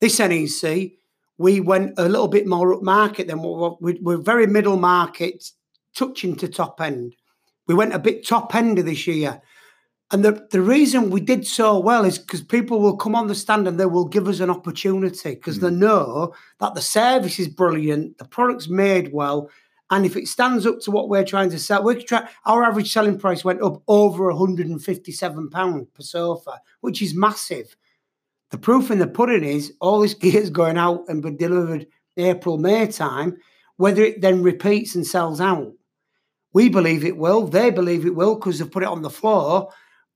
This 0.00 0.20
NEC, 0.20 0.92
we 1.36 1.58
went 1.60 1.94
a 1.98 2.08
little 2.08 2.28
bit 2.28 2.46
more 2.46 2.72
up 2.72 2.82
market 2.82 3.26
than 3.26 3.42
what 3.42 3.82
we, 3.82 3.98
we're 4.00 4.16
very 4.16 4.46
middle 4.46 4.76
market, 4.78 5.50
touching 5.94 6.36
to 6.36 6.48
top 6.48 6.80
end. 6.80 7.16
We 7.66 7.74
went 7.74 7.92
a 7.92 7.98
bit 7.98 8.26
top 8.26 8.54
end 8.54 8.78
of 8.78 8.86
this 8.86 9.06
year. 9.06 9.42
And 10.12 10.24
the, 10.24 10.46
the 10.50 10.60
reason 10.60 11.10
we 11.10 11.20
did 11.20 11.46
so 11.46 11.78
well 11.78 12.04
is 12.04 12.18
because 12.18 12.42
people 12.42 12.80
will 12.80 12.96
come 12.96 13.14
on 13.14 13.28
the 13.28 13.34
stand 13.34 13.68
and 13.68 13.78
they 13.78 13.86
will 13.86 14.06
give 14.06 14.26
us 14.26 14.40
an 14.40 14.50
opportunity 14.50 15.36
because 15.36 15.60
they 15.60 15.68
mm. 15.68 15.78
know 15.78 16.34
that 16.58 16.74
the 16.74 16.80
service 16.80 17.38
is 17.38 17.46
brilliant, 17.46 18.18
the 18.18 18.24
product's 18.24 18.68
made 18.68 19.12
well, 19.12 19.48
and 19.90 20.06
if 20.06 20.16
it 20.16 20.28
stands 20.28 20.66
up 20.66 20.80
to 20.80 20.90
what 20.92 21.08
we're 21.08 21.24
trying 21.24 21.50
to 21.50 21.58
sell, 21.58 21.82
we 21.82 22.02
try, 22.02 22.28
our 22.46 22.62
average 22.62 22.92
selling 22.92 23.18
price 23.18 23.44
went 23.44 23.60
up 23.60 23.82
over 23.88 24.32
£157 24.32 25.92
per 25.92 26.02
sofa, 26.02 26.60
which 26.80 27.02
is 27.02 27.14
massive. 27.14 27.76
The 28.50 28.58
proof 28.58 28.90
in 28.90 29.00
the 29.00 29.08
pudding 29.08 29.44
is 29.44 29.72
all 29.80 30.00
this 30.00 30.14
gear 30.20 30.40
is 30.40 30.50
going 30.50 30.78
out 30.78 31.04
and 31.08 31.22
be 31.22 31.32
delivered 31.32 31.88
April, 32.16 32.56
May 32.56 32.86
time, 32.86 33.36
whether 33.76 34.02
it 34.02 34.20
then 34.20 34.42
repeats 34.42 34.94
and 34.94 35.06
sells 35.06 35.40
out. 35.40 35.72
We 36.52 36.68
believe 36.68 37.04
it 37.04 37.16
will. 37.16 37.46
They 37.46 37.70
believe 37.70 38.06
it 38.06 38.14
will 38.14 38.36
because 38.36 38.58
they've 38.58 38.70
put 38.70 38.82
it 38.82 38.88
on 38.88 39.02
the 39.02 39.10
floor. 39.10 39.70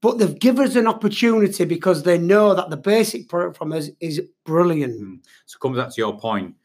But 0.04 0.18
they've 0.18 0.38
given 0.38 0.66
us 0.66 0.76
an 0.76 0.86
opportunity 0.86 1.64
because 1.64 2.02
they 2.02 2.18
know 2.18 2.54
that 2.54 2.68
the 2.68 2.76
basic 2.76 3.26
product 3.26 3.56
from 3.56 3.72
us 3.72 3.88
is 4.00 4.20
brilliant. 4.44 5.00
Mm. 5.00 5.24
So 5.46 5.58
comes 5.58 5.78
back 5.78 5.88
to 5.88 5.94
your 5.96 6.18
point. 6.18 6.56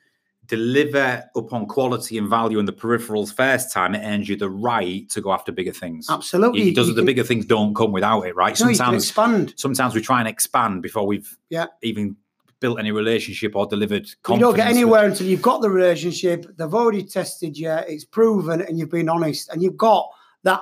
Deliver 0.47 1.23
upon 1.37 1.65
quality 1.67 2.17
and 2.17 2.27
value 2.27 2.59
in 2.59 2.65
the 2.65 2.73
peripherals 2.73 3.33
first 3.33 3.71
time, 3.71 3.95
it 3.95 4.01
earns 4.03 4.27
you 4.27 4.35
the 4.35 4.49
right 4.49 5.09
to 5.11 5.21
go 5.21 5.31
after 5.31 5.53
bigger 5.53 5.71
things. 5.71 6.07
Absolutely. 6.09 6.67
It 6.71 6.75
does 6.75 6.93
the 6.93 7.01
bigger 7.01 7.23
things 7.23 7.45
don't 7.45 7.73
come 7.73 7.93
without 7.93 8.23
it, 8.23 8.35
right? 8.35 8.59
No, 8.59 8.65
Sometimes 8.73 9.03
expand. 9.05 9.53
sometimes 9.55 9.95
we 9.95 10.01
try 10.01 10.19
and 10.19 10.27
expand 10.27 10.81
before 10.81 11.07
we've 11.07 11.37
Yeah. 11.49 11.67
even 11.81 12.17
built 12.59 12.77
any 12.77 12.91
relationship 12.91 13.55
or 13.55 13.67
delivered 13.67 14.07
You 14.27 14.37
don't 14.37 14.53
get 14.53 14.67
with- 14.67 14.75
anywhere 14.75 15.05
until 15.05 15.27
you've 15.27 15.41
got 15.41 15.61
the 15.61 15.69
relationship. 15.69 16.45
They've 16.57 16.73
already 16.73 17.03
tested 17.03 17.57
you. 17.57 17.71
It's 17.87 18.03
proven, 18.03 18.59
and 18.61 18.77
you've 18.77 18.91
been 18.91 19.07
honest, 19.07 19.47
and 19.47 19.63
you've 19.63 19.77
got 19.77 20.09
that. 20.43 20.59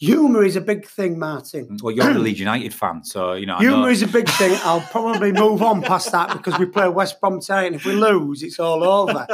Humor 0.00 0.44
is 0.44 0.56
a 0.56 0.62
big 0.62 0.86
thing, 0.86 1.18
Martin. 1.18 1.66
Mm, 1.66 1.82
well, 1.82 1.94
you're 1.94 2.10
a 2.10 2.14
Leeds 2.18 2.38
United 2.48 2.72
fan, 2.72 3.04
so 3.04 3.34
you 3.34 3.44
know. 3.46 3.56
I 3.56 3.62
know- 3.64 3.86
is 3.86 4.02
a 4.02 4.06
big 4.08 4.28
thing. 4.30 4.58
I'll 4.64 4.80
probably 4.80 5.30
move 5.30 5.62
on 5.62 5.82
past 5.82 6.10
that 6.12 6.32
because 6.32 6.58
we 6.58 6.64
play 6.66 6.88
West 6.88 7.20
Brom 7.20 7.38
today, 7.40 7.66
and 7.66 7.76
if 7.76 7.84
we 7.84 7.92
lose, 7.92 8.42
it's 8.42 8.58
all 8.58 8.82
over. 8.82 9.26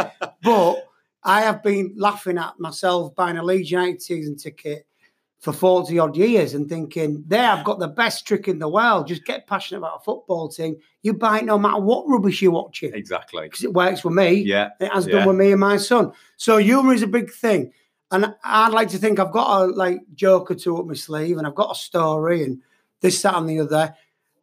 But 0.42 0.88
I 1.22 1.42
have 1.42 1.62
been 1.62 1.94
laughing 1.96 2.36
at 2.38 2.58
myself 2.58 3.14
buying 3.14 3.36
a 3.36 3.44
Leeds 3.44 3.70
United 3.70 4.02
season 4.02 4.36
ticket 4.36 4.86
for 5.38 5.52
40 5.52 5.98
odd 6.00 6.16
years 6.16 6.54
and 6.54 6.68
thinking, 6.68 7.22
there, 7.28 7.48
I've 7.52 7.64
got 7.64 7.78
the 7.78 7.86
best 7.88 8.26
trick 8.26 8.48
in 8.48 8.58
the 8.58 8.68
world. 8.68 9.06
Just 9.06 9.24
get 9.24 9.46
passionate 9.46 9.78
about 9.78 9.98
a 10.00 10.04
football 10.04 10.48
team. 10.48 10.76
You 11.02 11.14
buy 11.14 11.40
it 11.40 11.44
no 11.44 11.58
matter 11.58 11.78
what 11.78 12.08
rubbish 12.08 12.42
you're 12.42 12.50
watching 12.50 12.92
exactly. 12.94 13.42
because 13.44 13.62
it 13.62 13.72
works 13.72 14.00
for 14.00 14.10
me. 14.10 14.32
Yeah, 14.32 14.70
It 14.80 14.90
has 14.92 15.06
Yeah. 15.06 15.18
done 15.18 15.28
with 15.28 15.36
me 15.36 15.52
and 15.52 15.60
my 15.60 15.76
son. 15.76 16.10
So 16.36 16.56
humor 16.56 16.92
is 16.94 17.02
a 17.02 17.06
big 17.06 17.30
thing. 17.30 17.70
And 18.10 18.34
I'd 18.44 18.72
like 18.72 18.88
to 18.90 18.98
think 18.98 19.18
I've 19.18 19.32
got 19.32 19.62
a 19.62 19.66
like 19.66 20.00
joke 20.14 20.50
or 20.50 20.54
two 20.54 20.76
up 20.78 20.86
my 20.86 20.94
sleeve 20.94 21.38
and 21.38 21.46
I've 21.46 21.54
got 21.54 21.72
a 21.72 21.78
story 21.78 22.44
and 22.44 22.60
this, 23.00 23.20
that, 23.22 23.34
and 23.36 23.48
the 23.48 23.60
other. 23.60 23.94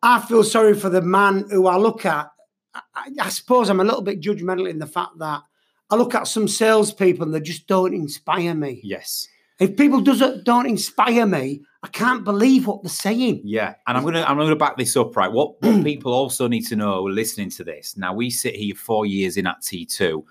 I 0.01 0.19
feel 0.21 0.43
sorry 0.43 0.73
for 0.73 0.89
the 0.89 1.01
man 1.01 1.45
who 1.49 1.67
I 1.67 1.77
look 1.77 2.05
at. 2.05 2.29
I, 2.75 2.81
I 3.19 3.29
suppose 3.29 3.69
I'm 3.69 3.79
a 3.79 3.83
little 3.85 4.01
bit 4.01 4.19
judgmental 4.21 4.69
in 4.69 4.79
the 4.79 4.85
fact 4.87 5.17
that 5.19 5.41
I 5.89 5.95
look 5.95 6.13
at 6.15 6.27
some 6.27 6.47
salespeople 6.47 7.23
and 7.23 7.33
they 7.33 7.39
just 7.39 7.67
don't 7.67 7.93
inspire 7.93 8.53
me. 8.55 8.81
yes, 8.83 9.27
If 9.59 9.77
people 9.77 10.01
doesn't 10.01 10.43
don't 10.43 10.65
inspire 10.65 11.25
me, 11.25 11.61
I 11.83 11.87
can't 11.87 12.23
believe 12.23 12.65
what 12.67 12.81
they're 12.81 12.89
saying. 12.89 13.41
yeah. 13.43 13.75
And 13.87 13.97
I'm 13.97 14.03
gonna 14.03 14.23
I'm 14.23 14.37
gonna 14.37 14.55
back 14.55 14.77
this 14.77 14.95
up, 14.97 15.15
right? 15.15 15.31
What, 15.31 15.61
what 15.61 15.83
people 15.85 16.13
also 16.13 16.47
need 16.47 16.65
to 16.67 16.75
know 16.75 17.03
listening 17.03 17.49
to 17.51 17.63
this. 17.63 17.95
Now 17.95 18.13
we 18.13 18.29
sit 18.29 18.55
here 18.55 18.73
four 18.75 19.05
years 19.05 19.37
in 19.37 19.45
at 19.47 19.61
T2. 19.61 20.23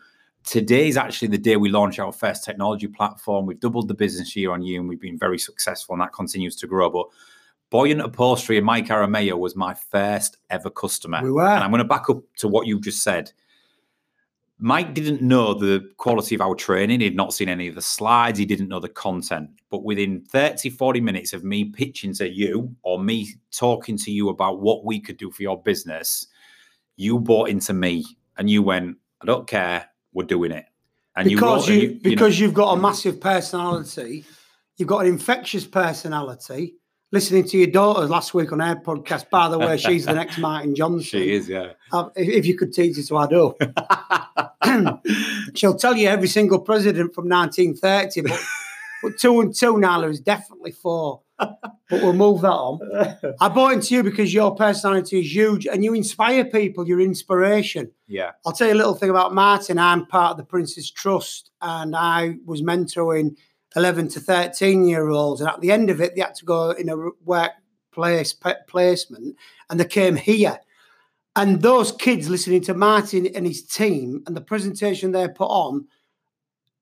Today 0.45 0.89
is 0.89 0.97
actually 0.97 1.29
the 1.29 1.39
day 1.39 1.57
we 1.57 1.69
launch 1.69 1.99
our 1.99 2.13
first 2.13 2.45
technology 2.45 2.89
platform. 2.89 3.47
We've 3.47 3.61
doubled 3.61 3.89
the 3.89 3.95
business 3.95 4.35
year 4.35 4.53
on 4.53 4.63
year 4.63 4.81
and 4.81 4.89
we've 4.89 5.01
been 5.01 5.19
very 5.19 5.39
successful, 5.39 5.95
and 5.95 6.03
that 6.03 6.13
continues 6.13 6.57
to 6.57 6.67
grow. 6.67 6.91
But 6.91 7.07
Buoyant 7.71 8.01
Upholstery 8.01 8.59
and 8.59 8.67
Mike 8.67 8.89
Arameo 8.89 9.39
was 9.39 9.57
my 9.57 9.73
first 9.73 10.37
ever 10.51 10.69
customer. 10.69 11.23
We 11.23 11.31
were. 11.33 11.47
And 11.47 11.65
I'm 11.65 11.71
going 11.71 11.79
to 11.79 11.89
back 11.89 12.11
up 12.11 12.23
to 12.39 12.49
what 12.49 12.67
you've 12.67 12.83
just 12.83 13.03
said. 13.03 13.33
Mike 14.59 14.95
didn't 14.95 15.23
know 15.23 15.55
the 15.55 15.91
quality 15.97 16.35
of 16.35 16.41
our 16.41 16.55
training. 16.55 17.01
He'd 17.01 17.17
not 17.17 17.33
seen 17.33 17.49
any 17.49 17.67
of 17.67 17.75
the 17.75 17.83
slides. 17.83 18.39
He 18.39 18.45
didn't 18.45 18.69
know 18.69 18.79
the 18.79 18.89
content. 18.89 19.51
But 19.71 19.85
within 19.85 20.21
30, 20.21 20.71
40 20.71 21.01
minutes 21.01 21.33
of 21.33 21.45
me 21.45 21.65
pitching 21.65 22.15
to 22.15 22.29
you 22.29 22.73
or 22.83 23.01
me 23.01 23.29
talking 23.51 23.97
to 23.99 24.13
you 24.13 24.29
about 24.29 24.61
what 24.61 24.85
we 24.85 25.01
could 25.01 25.17
do 25.17 25.31
for 25.31 25.43
your 25.43 25.61
business, 25.61 26.27
you 26.97 27.19
bought 27.19 27.49
into 27.49 27.73
me 27.73 28.05
and 28.37 28.49
you 28.49 28.63
went, 28.63 28.99
I 29.21 29.27
don't 29.27 29.49
care, 29.49 29.89
we're 30.13 30.25
doing 30.25 30.53
it. 30.53 30.67
And 31.17 31.29
because 31.29 31.69
wrote- 31.69 31.75
you, 31.77 31.89
and 31.91 32.03
know- 32.05 32.11
because 32.11 32.41
you've 32.41 32.55
got 32.55 32.77
a 32.77 32.81
massive 32.81 33.21
personality, 33.21 34.25
you've 34.77 34.89
got 34.89 34.99
an 35.01 35.07
infectious 35.09 35.67
personality. 35.67 36.77
Listening 37.15 37.45
to 37.45 37.59
your 37.59 37.67
daughter 37.67 38.07
last 38.07 38.33
week 38.33 38.53
on 38.53 38.63
our 38.63 38.77
podcast, 38.77 39.29
by 39.29 39.51
the 39.51 39.59
way, 39.59 39.77
she's 39.77 40.07
the 40.07 40.15
next 40.15 40.39
Martin 40.47 40.75
Johnson. 40.75 41.03
she 41.03 41.35
is, 41.35 41.47
yeah. 41.47 41.73
Uh, 41.93 42.09
if, 42.17 42.27
if 42.27 42.47
you 42.47 42.57
could 42.57 42.73
teach 42.73 42.97
her 42.97 43.03
to 43.03 43.19
add 43.19 43.35
up, 43.35 45.03
she'll 45.55 45.77
tell 45.77 45.95
you 45.95 46.09
every 46.09 46.29
single 46.29 46.59
president 46.61 47.15
from 47.15 47.29
1930, 47.29 48.23
but, 48.23 48.41
but 49.03 49.19
two 49.19 49.41
and 49.43 49.55
two, 49.55 49.79
Nala, 49.79 50.09
is 50.09 50.21
definitely 50.21 50.71
four. 50.73 51.21
But 51.91 52.03
we'll 52.03 52.13
move 52.13 52.41
that 52.43 52.49
on. 52.49 52.81
I 53.41 53.49
bought 53.49 53.73
into 53.73 53.95
you 53.95 54.03
because 54.03 54.33
your 54.33 54.55
personality 54.55 55.21
is 55.21 55.35
huge 55.35 55.67
and 55.67 55.85
you 55.85 55.95
inspire 55.95 56.45
people, 56.45 56.87
you're 56.87 57.01
inspiration. 57.01 57.91
yeah. 58.07 58.33
I'll 58.47 58.53
tell 58.53 58.69
you 58.69 58.75
a 58.75 58.77
little 58.77 58.95
thing 58.95 59.11
about 59.11 59.35
Martin. 59.35 59.79
I'm 59.79 60.07
part 60.07 60.33
of 60.33 60.37
the 60.39 60.45
Prince's 60.45 60.91
Trust 60.91 61.51
and 61.61 61.95
I 61.97 62.37
was 62.45 62.63
mentoring 62.63 63.37
11 63.77 64.09
to 64.09 64.21
13 64.21 64.87
year 64.87 65.09
olds. 65.11 65.41
And 65.41 65.51
at 65.51 65.61
the 65.61 65.73
end 65.73 65.91
of 65.91 66.01
it, 66.01 66.15
they 66.15 66.21
had 66.21 66.35
to 66.37 66.45
go 66.45 66.71
in 66.71 66.89
a 66.89 66.97
workplace 67.25 68.35
placement 68.69 69.37
and 69.71 69.81
they 69.81 69.85
came 69.85 70.17
here. 70.17 70.59
And 71.35 71.63
those 71.63 71.93
kids 71.93 72.29
listening 72.29 72.61
to 72.63 72.75
Martin 72.75 73.27
and 73.35 73.47
his 73.47 73.65
team 73.65 74.23
and 74.27 74.37
the 74.37 74.43
presentation 74.43 75.13
they 75.13 75.29
put 75.29 75.47
on 75.49 75.87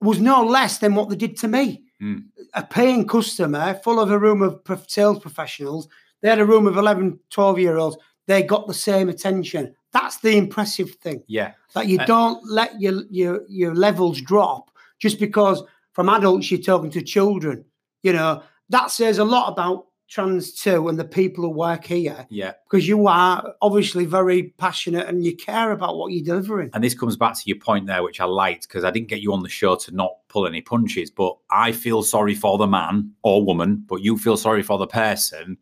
was 0.01 0.19
no 0.19 0.43
less 0.45 0.79
than 0.79 0.95
what 0.95 1.09
they 1.09 1.17
did 1.17 1.37
to 1.39 1.49
me. 1.49 1.85
Mm. 2.03 2.25
A 2.55 2.63
paying 2.65 3.07
customer 3.07 3.75
full 3.83 4.01
of 4.01 4.11
a 4.11 4.19
room 4.19 4.43
of 4.43 4.61
sales 4.89 5.19
professionals. 5.19 5.89
They 6.21 6.29
had 6.29 6.41
a 6.41 6.45
room 6.47 6.67
of 6.67 6.77
11, 6.77 7.19
12 7.31 7.59
year 7.59 7.79
olds. 7.79 7.97
They 8.27 8.43
got 8.43 8.67
the 8.67 8.75
same 8.75 9.09
attention. 9.09 9.75
That's 9.93 10.19
the 10.19 10.37
impressive 10.37 10.93
thing 11.03 11.23
Yeah. 11.27 11.53
that 11.75 11.87
you 11.89 11.99
Uh, 11.99 12.05
don't 12.07 12.41
let 12.49 12.81
your, 12.81 13.03
your 13.11 13.41
your 13.49 13.75
levels 13.75 14.21
drop 14.21 14.71
just 14.99 15.19
because 15.19 15.63
from 15.93 16.09
adults 16.09 16.51
you're 16.51 16.61
talking 16.61 16.91
to 16.91 17.03
children. 17.03 17.65
You 18.03 18.13
know, 18.13 18.43
that 18.69 18.91
says 18.91 19.19
a 19.19 19.25
lot 19.25 19.49
about 19.53 19.87
trans 20.11 20.53
too 20.53 20.89
and 20.89 20.99
the 20.99 21.05
people 21.05 21.45
who 21.45 21.51
work 21.51 21.85
here 21.87 22.27
Yeah. 22.31 22.53
because 22.69 22.87
you 22.89 23.07
are 23.07 23.55
obviously 23.63 24.05
very 24.05 24.53
passionate 24.59 25.07
and 25.07 25.25
you 25.25 25.37
care 25.37 25.71
about 25.71 25.97
what 25.97 26.13
you're 26.13 26.25
delivering. 26.25 26.71
And 26.75 26.83
this 26.83 26.95
comes 26.95 27.17
back 27.17 27.35
to 27.37 27.43
your 27.47 27.59
point 27.59 27.87
there, 27.87 28.03
which 28.03 28.21
I 28.21 28.25
liked 28.25 28.67
because 28.69 28.83
I 28.83 28.91
didn't 28.91 29.09
get 29.09 29.21
you 29.23 29.33
on 29.33 29.43
the 29.45 29.49
show 29.49 29.77
to 29.77 29.95
not 29.95 30.17
pull 30.29 30.47
any 30.49 30.61
punches. 30.61 31.11
But 31.13 31.37
I 31.51 31.71
feel 31.71 32.03
sorry 32.03 32.35
for 32.35 32.59
the 32.59 32.67
man 32.67 33.13
or 33.23 33.45
woman, 33.45 33.85
but 33.89 34.03
you 34.03 34.19
feel 34.19 34.37
sorry 34.37 34.63
for 34.63 34.79
the 34.79 34.87
person 34.89 35.57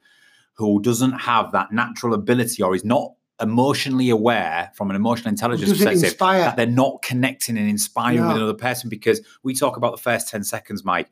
who 0.54 0.80
doesn't 0.80 1.12
have 1.12 1.52
that 1.52 1.70
natural 1.70 2.14
ability 2.14 2.62
or 2.62 2.74
is 2.74 2.84
not 2.84 3.12
emotionally 3.40 4.10
aware 4.10 4.70
from 4.74 4.90
an 4.90 4.96
emotional 4.96 5.28
intelligence 5.28 5.70
perspective 5.70 6.02
inspire. 6.04 6.40
that 6.40 6.56
they're 6.56 6.66
not 6.66 7.00
connecting 7.02 7.56
and 7.56 7.68
inspiring 7.68 8.26
with 8.26 8.36
another 8.36 8.54
person 8.54 8.88
because 8.88 9.20
we 9.44 9.54
talk 9.54 9.76
about 9.76 9.92
the 9.94 10.02
first 10.02 10.28
10 10.28 10.42
seconds, 10.42 10.84
Mike. 10.84 11.08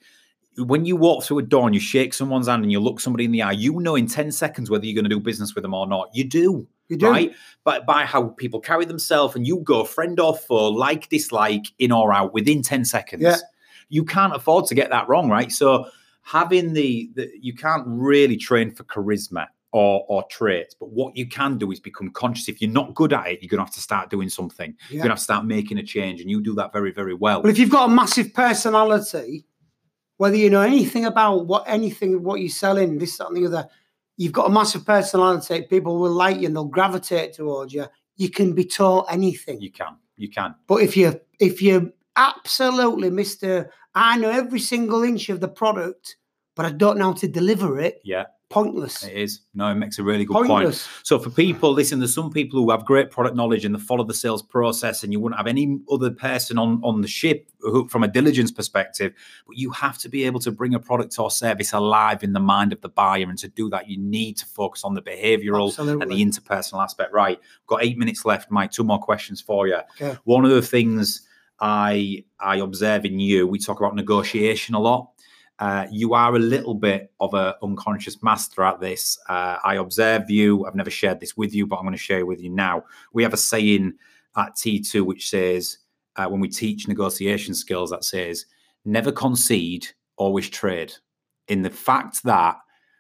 When 0.58 0.84
you 0.86 0.96
walk 0.96 1.24
through 1.24 1.38
a 1.40 1.42
door 1.42 1.66
and 1.66 1.74
you 1.74 1.80
shake 1.80 2.14
someone's 2.14 2.48
hand 2.48 2.62
and 2.62 2.72
you 2.72 2.80
look 2.80 3.00
somebody 3.00 3.24
in 3.24 3.32
the 3.32 3.42
eye, 3.42 3.52
you 3.52 3.72
know 3.80 3.94
in 3.94 4.06
10 4.06 4.32
seconds 4.32 4.70
whether 4.70 4.86
you're 4.86 4.94
going 4.94 5.04
to 5.04 5.10
do 5.14 5.20
business 5.20 5.54
with 5.54 5.62
them 5.62 5.74
or 5.74 5.86
not. 5.86 6.08
You 6.14 6.24
do 6.24 6.66
You 6.88 6.96
do. 6.96 7.10
right? 7.10 7.34
But 7.64 7.84
by 7.86 8.04
how 8.04 8.28
people 8.28 8.60
carry 8.60 8.84
themselves, 8.86 9.34
and 9.36 9.46
you 9.46 9.58
go 9.58 9.84
friend 9.84 10.18
or 10.20 10.34
foe, 10.36 10.68
like, 10.70 11.08
dislike, 11.08 11.66
in 11.78 11.92
or 11.92 12.12
out 12.12 12.32
within 12.32 12.62
10 12.62 12.84
seconds. 12.84 13.22
Yeah. 13.22 13.36
You 13.88 14.04
can't 14.04 14.34
afford 14.34 14.66
to 14.66 14.74
get 14.74 14.90
that 14.90 15.08
wrong, 15.08 15.28
right? 15.28 15.52
So 15.52 15.86
having 16.22 16.72
the, 16.72 17.10
the 17.14 17.30
you 17.40 17.54
can't 17.54 17.84
really 17.86 18.36
train 18.36 18.74
for 18.74 18.84
charisma 18.84 19.46
or 19.72 20.04
or 20.08 20.24
traits, 20.30 20.74
but 20.78 20.88
what 20.90 21.16
you 21.16 21.26
can 21.28 21.58
do 21.58 21.70
is 21.70 21.80
become 21.80 22.10
conscious. 22.10 22.48
If 22.48 22.62
you're 22.62 22.70
not 22.70 22.94
good 22.94 23.12
at 23.12 23.26
it, 23.26 23.42
you're 23.42 23.48
gonna 23.48 23.62
have 23.62 23.74
to 23.74 23.80
start 23.80 24.10
doing 24.10 24.28
something. 24.28 24.74
You're 24.88 24.96
Yeah. 24.98 25.02
gonna 25.02 25.10
have 25.12 25.18
to 25.18 25.24
start 25.24 25.44
making 25.44 25.78
a 25.78 25.82
change, 25.82 26.20
and 26.20 26.30
you 26.30 26.40
do 26.40 26.54
that 26.54 26.72
very, 26.72 26.92
very 26.92 27.14
well. 27.14 27.42
But 27.42 27.50
if 27.50 27.58
you've 27.58 27.70
got 27.70 27.90
a 27.90 27.92
massive 27.92 28.32
personality, 28.32 29.44
whether 30.18 30.36
you 30.36 30.50
know 30.50 30.62
anything 30.62 31.04
about 31.04 31.46
what 31.46 31.64
anything 31.66 32.22
what 32.22 32.40
you're 32.40 32.48
selling, 32.48 32.98
this 32.98 33.18
that, 33.18 33.28
and 33.28 33.36
the 33.36 33.46
other, 33.46 33.68
you've 34.16 34.32
got 34.32 34.48
a 34.48 34.52
massive 34.52 34.84
personality. 34.84 35.62
People 35.62 35.98
will 35.98 36.10
like 36.10 36.38
you 36.38 36.46
and 36.46 36.56
they'll 36.56 36.64
gravitate 36.64 37.34
towards 37.34 37.74
you. 37.74 37.86
You 38.16 38.30
can 38.30 38.54
be 38.54 38.64
taught 38.64 39.06
anything. 39.10 39.60
You 39.60 39.70
can, 39.70 39.96
you 40.16 40.30
can. 40.30 40.54
But 40.66 40.82
if 40.82 40.96
you 40.96 41.20
if 41.38 41.60
you 41.60 41.92
absolutely 42.16 43.10
Mister, 43.10 43.70
I 43.94 44.16
know 44.16 44.30
every 44.30 44.60
single 44.60 45.02
inch 45.02 45.28
of 45.28 45.40
the 45.40 45.48
product, 45.48 46.16
but 46.54 46.64
I 46.64 46.70
don't 46.70 46.98
know 46.98 47.06
how 47.06 47.12
to 47.14 47.28
deliver 47.28 47.78
it. 47.78 48.00
Yeah, 48.04 48.24
Pointless. 48.48 49.02
it 49.02 49.12
is. 49.12 49.40
No, 49.54 49.68
it 49.72 49.74
makes 49.74 49.98
a 49.98 50.04
really 50.04 50.24
good 50.24 50.46
point. 50.46 50.88
So 51.02 51.18
for 51.18 51.30
people, 51.30 51.72
listen, 51.72 51.98
there's 51.98 52.14
some 52.14 52.30
people 52.30 52.60
who 52.60 52.70
have 52.70 52.84
great 52.84 53.10
product 53.10 53.34
knowledge 53.34 53.64
and 53.64 53.74
they 53.74 53.78
follow 53.78 54.04
the 54.04 54.14
sales 54.14 54.40
process, 54.40 55.02
and 55.02 55.12
you 55.12 55.18
wouldn't 55.18 55.36
have 55.36 55.48
any 55.48 55.80
other 55.90 56.10
person 56.10 56.56
on 56.56 56.80
on 56.84 57.00
the 57.00 57.08
ship 57.08 57.48
who, 57.58 57.88
from 57.88 58.04
a 58.04 58.08
diligence 58.08 58.52
perspective. 58.52 59.12
But 59.48 59.56
you 59.56 59.70
have 59.72 59.98
to 59.98 60.08
be 60.08 60.24
able 60.24 60.38
to 60.40 60.52
bring 60.52 60.74
a 60.74 60.78
product 60.78 61.18
or 61.18 61.28
service 61.28 61.72
alive 61.72 62.22
in 62.22 62.34
the 62.34 62.40
mind 62.40 62.72
of 62.72 62.80
the 62.82 62.88
buyer, 62.88 63.28
and 63.28 63.38
to 63.38 63.48
do 63.48 63.68
that, 63.70 63.88
you 63.88 63.98
need 63.98 64.36
to 64.36 64.46
focus 64.46 64.84
on 64.84 64.94
the 64.94 65.02
behavioural 65.02 65.76
and 65.78 66.08
the 66.08 66.24
interpersonal 66.24 66.82
aspect. 66.82 67.12
Right, 67.12 67.40
got 67.66 67.82
eight 67.82 67.98
minutes 67.98 68.24
left, 68.24 68.50
Mike. 68.52 68.70
Two 68.70 68.84
more 68.84 69.00
questions 69.00 69.40
for 69.40 69.66
you. 69.66 69.80
Okay. 70.00 70.16
One 70.22 70.44
of 70.44 70.52
the 70.52 70.62
things 70.62 71.26
I 71.58 72.24
I 72.38 72.58
observe 72.58 73.04
in 73.04 73.18
you, 73.18 73.46
we 73.46 73.58
talk 73.58 73.80
about 73.80 73.96
negotiation 73.96 74.74
a 74.76 74.80
lot. 74.80 75.10
Uh, 75.58 75.86
you 75.90 76.12
are 76.14 76.34
a 76.34 76.38
little 76.38 76.74
bit 76.74 77.12
of 77.20 77.32
an 77.34 77.54
unconscious 77.62 78.22
master 78.22 78.62
at 78.62 78.80
this. 78.80 79.18
Uh, 79.28 79.56
I 79.64 79.76
observe 79.76 80.30
you. 80.30 80.66
I've 80.66 80.74
never 80.74 80.90
shared 80.90 81.20
this 81.20 81.36
with 81.36 81.54
you, 81.54 81.66
but 81.66 81.76
I'm 81.76 81.84
going 81.84 81.92
to 81.92 81.98
share 81.98 82.18
it 82.18 82.26
with 82.26 82.42
you 82.42 82.50
now. 82.50 82.84
We 83.12 83.22
have 83.22 83.32
a 83.32 83.38
saying 83.38 83.94
at 84.36 84.54
T2 84.54 85.04
which 85.06 85.30
says, 85.30 85.78
uh, 86.16 86.26
when 86.26 86.40
we 86.40 86.48
teach 86.48 86.88
negotiation 86.88 87.54
skills, 87.54 87.90
that 87.90 88.04
says, 88.04 88.46
never 88.84 89.12
concede, 89.12 89.86
always 90.16 90.48
trade. 90.48 90.92
In 91.48 91.62
the 91.62 91.70
fact 91.70 92.22
that 92.24 92.56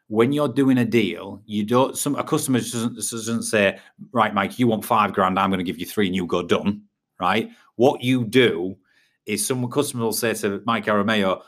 when 0.08 0.32
you're 0.32 0.48
doing 0.48 0.78
a 0.78 0.84
deal, 0.84 1.42
you 1.46 1.64
don't. 1.64 1.96
Some 1.96 2.14
a 2.14 2.22
customer 2.22 2.60
doesn't, 2.60 2.94
doesn't 2.94 3.42
say, 3.42 3.78
"Right, 4.12 4.32
Mike, 4.32 4.58
you 4.58 4.68
want 4.68 4.84
five 4.84 5.12
grand. 5.12 5.38
I'm 5.38 5.50
going 5.50 5.58
to 5.58 5.64
give 5.64 5.80
you 5.80 5.86
three, 5.86 6.06
and 6.06 6.14
you 6.14 6.26
go 6.26 6.42
done." 6.42 6.82
Right? 7.20 7.50
What 7.76 8.02
you 8.02 8.24
do 8.24 8.76
is, 9.24 9.46
some 9.46 9.68
customer 9.68 10.04
will 10.04 10.12
say 10.12 10.34
to 10.34 10.62
Mike 10.64 10.86
Arameo, 10.86 11.42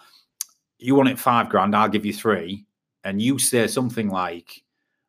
"You 0.78 0.94
want 0.94 1.08
it 1.08 1.18
five 1.18 1.48
grand? 1.48 1.74
I'll 1.74 1.88
give 1.88 2.06
you 2.06 2.12
three. 2.12 2.66
And 3.04 3.22
you 3.22 3.38
say 3.38 3.66
something 3.66 4.08
like, 4.08 4.62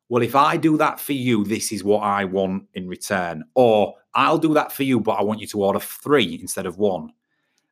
"Well, 0.10 0.24
if 0.24 0.36
I 0.36 0.58
do 0.58 0.78
that 0.78 1.00
for 1.00 1.14
you, 1.14 1.44
this 1.44 1.72
is 1.72 1.84
what 1.84 2.00
I 2.00 2.26
want 2.26 2.66
in 2.74 2.88
return," 2.88 3.44
or 3.56 3.96
"I'll 4.14 4.38
do 4.38 4.54
that 4.54 4.72
for 4.72 4.84
you, 4.84 5.00
but 5.00 5.14
I 5.14 5.24
want 5.24 5.40
you 5.40 5.48
to 5.48 5.64
order 5.64 5.80
three 5.80 6.38
instead 6.42 6.66
of 6.66 6.78
one." 6.78 7.12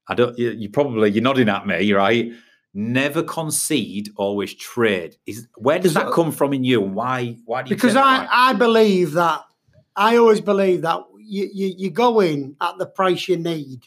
I 0.07 0.15
don't. 0.15 0.37
You, 0.37 0.69
probably 0.69 1.11
you're 1.11 1.23
nodding 1.23 1.49
at 1.49 1.67
me, 1.67 1.91
right? 1.93 2.31
Never 2.73 3.23
concede, 3.23 4.09
always 4.15 4.53
trade. 4.53 5.17
Is 5.25 5.47
where 5.55 5.79
does 5.79 5.93
that 5.95 6.11
come 6.11 6.31
from 6.31 6.53
in 6.53 6.63
you? 6.63 6.83
and 6.83 6.95
Why? 6.95 7.37
Why 7.45 7.63
do 7.63 7.69
you? 7.69 7.75
because 7.75 7.95
I? 7.95 8.27
I 8.29 8.53
believe 8.53 9.13
that 9.13 9.41
I 9.95 10.17
always 10.17 10.41
believe 10.41 10.83
that 10.83 11.03
you, 11.19 11.49
you 11.53 11.73
you 11.77 11.89
go 11.89 12.19
in 12.19 12.55
at 12.61 12.77
the 12.77 12.85
price 12.85 13.27
you 13.27 13.37
need. 13.37 13.81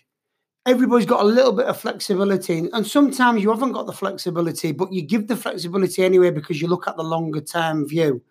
Everybody's 0.66 1.06
got 1.06 1.22
a 1.22 1.26
little 1.28 1.52
bit 1.52 1.66
of 1.66 1.80
flexibility, 1.80 2.68
and 2.72 2.86
sometimes 2.86 3.42
you 3.42 3.48
haven't 3.50 3.72
got 3.72 3.86
the 3.86 3.92
flexibility, 3.94 4.72
but 4.72 4.92
you 4.92 5.00
give 5.02 5.26
the 5.26 5.36
flexibility 5.36 6.04
anyway 6.04 6.30
because 6.30 6.60
you 6.60 6.68
look 6.68 6.86
at 6.86 6.96
the 6.96 7.02
longer 7.02 7.40
term 7.40 7.88
view. 7.88 8.22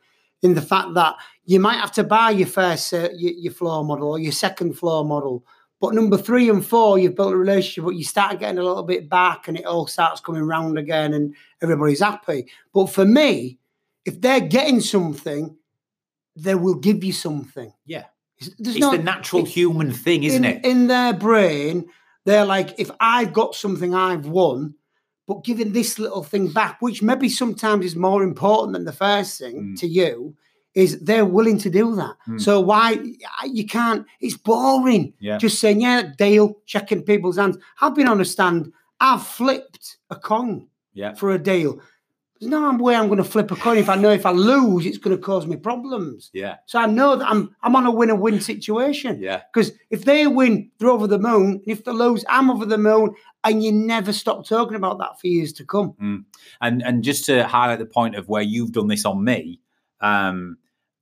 In 0.42 0.54
the 0.54 0.62
fact 0.62 0.94
that 0.94 1.16
you 1.44 1.60
might 1.60 1.80
have 1.80 1.92
to 1.94 2.04
buy 2.04 2.30
your 2.30 2.48
first 2.48 2.94
uh, 2.94 3.10
your, 3.14 3.34
your 3.34 3.52
floor 3.52 3.84
model 3.84 4.10
or 4.12 4.20
your 4.20 4.32
second 4.32 4.74
floor 4.78 5.04
model, 5.04 5.44
but 5.82 5.94
number 5.96 6.18
three 6.18 6.50
and 6.50 6.64
four, 6.66 7.00
you've 7.00 7.16
built 7.16 7.34
a 7.34 7.38
relationship, 7.38 7.84
but 7.84 7.96
you 7.96 8.04
start 8.04 8.40
getting 8.40 8.60
a 8.60 8.64
little 8.64 8.84
bit 8.84 9.10
back, 9.10 9.48
and 9.48 9.58
it 9.58 9.66
all 9.66 9.88
starts 9.88 10.22
coming 10.22 10.44
round 10.44 10.78
again, 10.78 11.14
and 11.16 11.36
everybody's 11.64 12.00
happy. 12.02 12.46
But 12.74 12.88
for 12.88 13.06
me, 13.06 13.58
if 14.06 14.22
they're 14.22 14.40
getting 14.40 14.82
something, 14.82 15.58
they 16.36 16.54
will 16.56 16.76
give 16.76 17.04
you 17.04 17.12
something. 17.12 17.74
yeah, 17.88 18.06
It's- 18.38 18.56
There's 18.60 18.76
it's 18.76 18.82
no, 18.82 18.92
the 18.92 19.02
natural 19.04 19.42
it- 19.42 19.48
human 19.50 19.92
thing, 19.92 20.24
isn't 20.24 20.46
in, 20.46 20.58
it? 20.58 20.64
In 20.66 20.88
their 20.88 21.12
brain, 21.14 21.90
they're 22.30 22.46
like, 22.46 22.70
if 22.78 22.90
I've 23.00 23.34
got 23.34 23.56
something 23.56 23.94
I've 23.96 24.28
won, 24.28 24.76
but 25.28 25.44
giving 25.44 25.74
this 25.74 26.00
little 26.00 26.24
thing 26.24 26.48
back, 26.52 26.78
which 26.82 27.02
maybe 27.04 27.30
sometimes 27.30 27.86
is 27.86 27.96
more 27.96 28.24
important 28.24 28.74
than 28.74 28.86
the 28.86 28.92
first 29.06 29.40
thing 29.40 29.56
Mm. 29.56 29.80
to 29.80 29.88
you, 29.88 30.36
is 30.76 31.00
they're 31.00 31.26
willing 31.26 31.58
to 31.60 31.70
do 31.70 31.96
that. 31.96 32.16
Mm. 32.28 32.40
So 32.42 32.60
why 32.62 33.00
you 33.46 33.66
can't? 33.66 34.06
It's 34.22 34.38
boring. 34.38 35.14
Yeah. 35.20 35.38
Just 35.38 35.60
saying, 35.60 35.82
yeah, 35.82 36.02
deal, 36.18 36.56
checking 36.66 37.04
people's 37.04 37.38
hands. 37.38 37.58
I've 37.82 37.96
been 37.96 38.08
on 38.08 38.22
a 38.22 38.26
stand. 38.26 38.72
I've 39.00 39.26
flipped 39.26 39.98
a 40.10 40.16
coin 40.16 40.68
yeah, 40.94 41.14
for 41.16 41.32
a 41.32 41.40
deal. 41.40 41.80
There's 42.40 42.50
no 42.50 42.74
way 42.78 42.96
I'm 42.96 43.08
going 43.08 43.18
to 43.18 43.24
flip 43.24 43.52
a 43.52 43.56
coin 43.56 43.78
if 43.78 43.90
I 43.90 43.96
know 43.96 44.12
if 44.12 44.26
I 44.26 44.32
lose, 44.32 44.86
it's 44.86 44.98
going 44.98 45.16
to 45.16 45.22
cause 45.22 45.46
me 45.46 45.58
problems. 45.58 46.30
yeah, 46.34 46.58
So 46.68 46.80
I 46.80 46.86
know 46.86 47.18
that 47.18 47.28
I'm 47.30 47.54
I'm 47.62 47.76
on 47.76 47.86
a 47.86 47.92
win-a-win 47.92 48.40
situation. 48.40 49.22
yeah. 49.22 49.42
Because 49.54 49.74
if 49.90 50.06
they 50.06 50.26
win, 50.26 50.72
they're 50.78 50.90
over 50.90 51.06
the 51.08 51.20
moon. 51.20 51.62
And 51.66 51.68
if 51.68 51.84
they 51.84 51.92
lose, 51.92 52.24
I'm 52.30 52.50
over 52.50 52.66
the 52.66 52.78
moon. 52.78 53.14
And 53.44 53.64
you 53.64 53.72
never 53.74 54.14
stop 54.14 54.46
talking 54.48 54.76
about 54.76 55.00
that 55.00 55.20
for 55.20 55.28
years 55.28 55.52
to 55.54 55.66
come. 55.66 56.26
And 56.62 56.82
and 56.84 57.04
just 57.04 57.26
to 57.26 57.46
highlight 57.48 57.80
the 57.80 57.86
point 57.86 58.16
of 58.16 58.30
where 58.30 58.42
you've 58.42 58.72
done 58.72 58.88
this 58.88 59.06
on 59.06 59.24
me, 59.24 59.60
um, 60.02 60.58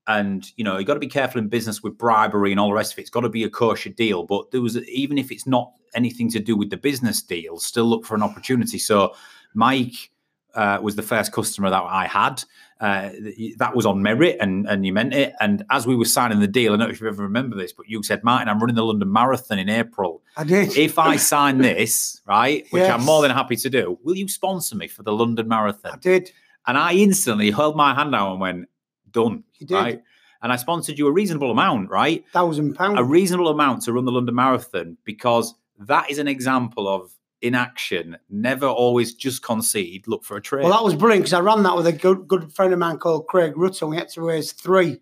and 0.08 0.50
you 0.56 0.64
know, 0.64 0.78
you 0.78 0.86
got 0.86 0.94
to 0.96 1.00
be 1.00 1.08
careful 1.08 1.40
in 1.40 1.50
business 1.50 1.84
with 1.84 1.98
bribery 1.98 2.52
and 2.52 2.60
all 2.60 2.70
the 2.70 2.74
rest 2.76 2.94
of 2.94 3.00
it. 3.00 3.02
It's 3.02 3.10
got 3.10 3.22
to 3.22 3.30
be 3.30 3.44
a 3.44 3.50
kosher 3.50 3.90
deal. 3.90 4.24
But 4.24 4.52
there 4.52 4.62
was 4.62 4.78
even 4.88 5.18
if 5.18 5.32
it's 5.32 5.46
not 5.46 5.74
anything 5.94 6.30
to 6.32 6.40
do 6.40 6.56
with 6.56 6.70
the 6.70 6.78
business 6.78 7.22
deal, 7.22 7.60
still 7.60 7.86
look 7.86 8.06
for 8.06 8.16
an 8.16 8.24
opportunity. 8.24 8.80
So 8.80 9.14
Mike 9.54 10.10
uh, 10.58 10.80
was 10.82 10.96
the 10.96 11.04
first 11.04 11.32
customer 11.32 11.70
that 11.70 11.84
I 11.84 12.08
had. 12.08 12.44
Uh, 12.80 13.10
that 13.58 13.76
was 13.76 13.86
on 13.86 14.02
merit, 14.02 14.38
and 14.40 14.68
and 14.68 14.86
you 14.86 14.92
meant 14.92 15.14
it. 15.14 15.34
And 15.40 15.64
as 15.70 15.88
we 15.88 15.96
were 15.96 16.06
signing 16.06 16.40
the 16.40 16.48
deal, 16.48 16.74
I 16.74 16.78
don't 16.78 16.88
know 16.88 16.92
if 16.92 17.00
you 17.00 17.08
ever 17.08 17.24
remember 17.24 17.56
this, 17.56 17.72
but 17.72 17.88
you 17.88 18.04
said, 18.04 18.24
Martin, 18.24 18.50
I'm 18.50 18.60
running 18.60 18.76
the 18.76 18.84
London 18.84 19.12
Marathon 19.12 19.60
in 19.60 19.70
April. 19.70 20.22
I 20.36 20.44
did. 20.44 20.76
If 20.78 21.00
I 21.00 21.16
sign 21.16 21.60
this, 21.60 22.22
right, 22.28 22.68
which 22.72 22.84
I'm 22.84 23.04
more 23.04 23.22
than 23.22 23.32
happy 23.32 23.56
to 23.56 23.70
do, 23.70 23.98
will 24.04 24.16
you 24.16 24.28
sponsor 24.28 24.76
me 24.76 24.88
for 24.88 25.04
the 25.04 25.14
London 25.14 25.48
Marathon? 25.48 25.94
I 25.94 25.98
did. 25.98 26.32
And 26.68 26.78
I 26.78 26.94
instantly 26.94 27.50
held 27.50 27.78
my 27.78 27.96
hand 27.96 28.14
out 28.14 28.32
and 28.32 28.42
went, 28.42 28.70
done. 29.12 29.44
You 29.58 29.68
did. 29.68 29.76
Right. 29.76 30.04
And 30.42 30.52
I 30.52 30.58
sponsored 30.58 31.00
you 31.00 31.08
a 31.08 31.12
reasonable 31.12 31.50
amount, 31.50 31.90
right? 31.90 32.24
Thousand 32.32 32.76
pounds. 32.76 33.00
A 33.00 33.04
reasonable 33.04 33.50
amount 33.50 33.84
to 33.84 33.94
run 33.94 34.06
the 34.06 34.12
London 34.12 34.36
Marathon 34.36 34.98
because 35.04 35.56
that 35.80 36.12
is 36.12 36.20
an 36.20 36.28
example 36.28 36.88
of 36.88 37.12
inaction. 37.42 38.18
Never 38.30 38.66
always 38.68 39.14
just 39.14 39.42
concede, 39.44 40.08
look 40.08 40.24
for 40.24 40.38
a 40.38 40.42
trade. 40.42 40.64
Well, 40.64 40.72
that 40.74 40.84
was 40.84 40.96
brilliant 40.96 41.24
because 41.26 41.34
I 41.34 41.40
ran 41.42 41.64
that 41.64 41.76
with 41.76 41.88
a 41.88 41.94
good 41.94 42.28
good 42.28 42.52
friend 42.54 42.74
of 42.74 42.80
mine 42.80 42.98
called 42.98 43.28
Craig 43.28 43.54
Rutter. 43.58 43.88
We 43.88 43.98
had 43.98 44.10
to 44.10 44.22
raise 44.22 44.52
three. 44.52 45.00